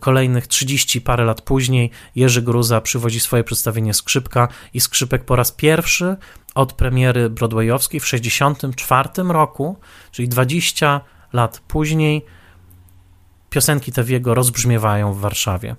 [0.00, 5.52] kolejnych 30 parę lat później Jerzy Gruza przywodzi swoje przedstawienie Skrzypka i Skrzypek po raz
[5.52, 6.16] pierwszy
[6.54, 9.76] od premiery broadwayowskiej w 1964 roku,
[10.10, 11.00] czyli 20
[11.32, 12.24] lat później
[13.50, 15.76] piosenki te jego rozbrzmiewają w Warszawie.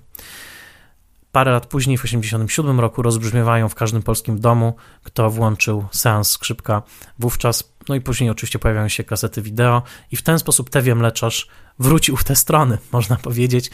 [1.32, 6.82] Parę lat później, w 1987 roku, rozbrzmiewają w każdym polskim domu, kto włączył seans skrzypka.
[7.18, 11.48] Wówczas, no i później oczywiście pojawiają się kasety wideo, i w ten sposób Tewie Mleczarz
[11.78, 13.70] wrócił w te strony, można powiedzieć.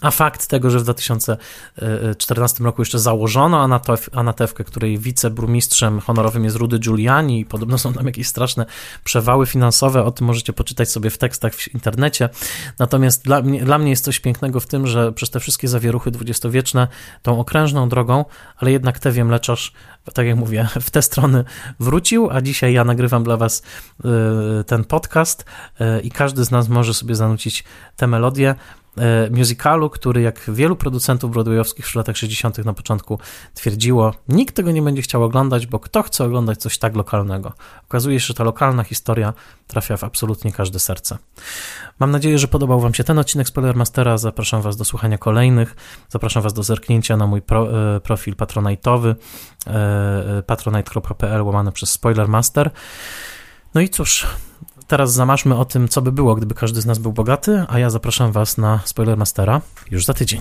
[0.00, 3.80] A fakt tego, że w 2014 roku jeszcze założono
[4.12, 8.66] Anatewkę, której wiceburmistrzem honorowym jest Rudy Giuliani i podobno są tam jakieś straszne
[9.04, 12.28] przewały finansowe, o tym możecie poczytać sobie w tekstach w internecie.
[12.78, 16.10] Natomiast dla mnie, dla mnie jest coś pięknego w tym, że przez te wszystkie zawieruchy
[16.10, 16.88] dwudziestowieczne,
[17.22, 18.24] tą okrężną drogą,
[18.56, 19.72] ale jednak Tewie Mleczarz,
[20.14, 21.44] tak jak mówię, w te strony
[21.80, 23.62] wrócił, a dzisiaj ja nagrywam dla was
[24.60, 25.44] y, ten podcast
[25.80, 27.64] y, i każdy z nas może sobie zanucić
[27.96, 28.54] tę melodię.
[28.98, 32.64] E, musicalu, który jak wielu producentów broadwayowskich w latach 60.
[32.64, 33.18] na początku
[33.54, 37.52] twierdziło, nikt tego nie będzie chciał oglądać, bo kto chce oglądać coś tak lokalnego?
[37.84, 39.32] Okazuje się, że ta lokalna historia
[39.66, 41.18] trafia w absolutnie każde serce.
[41.98, 44.18] Mam nadzieję, że podobał Wam się ten odcinek Spoilermastera.
[44.18, 45.76] Zapraszam Was do słuchania kolejnych.
[46.08, 49.14] Zapraszam Was do zerknięcia na mój pro, e, profil patronite'owy
[49.66, 52.70] e, patronite.pl łamane przez Spoilermaster.
[53.74, 54.26] No i cóż,
[54.90, 57.90] teraz zamaszmy o tym, co by było, gdyby każdy z nas był bogaty, a ja
[57.90, 59.60] zapraszam Was na Spoilermastera
[59.90, 60.40] już za tydzień.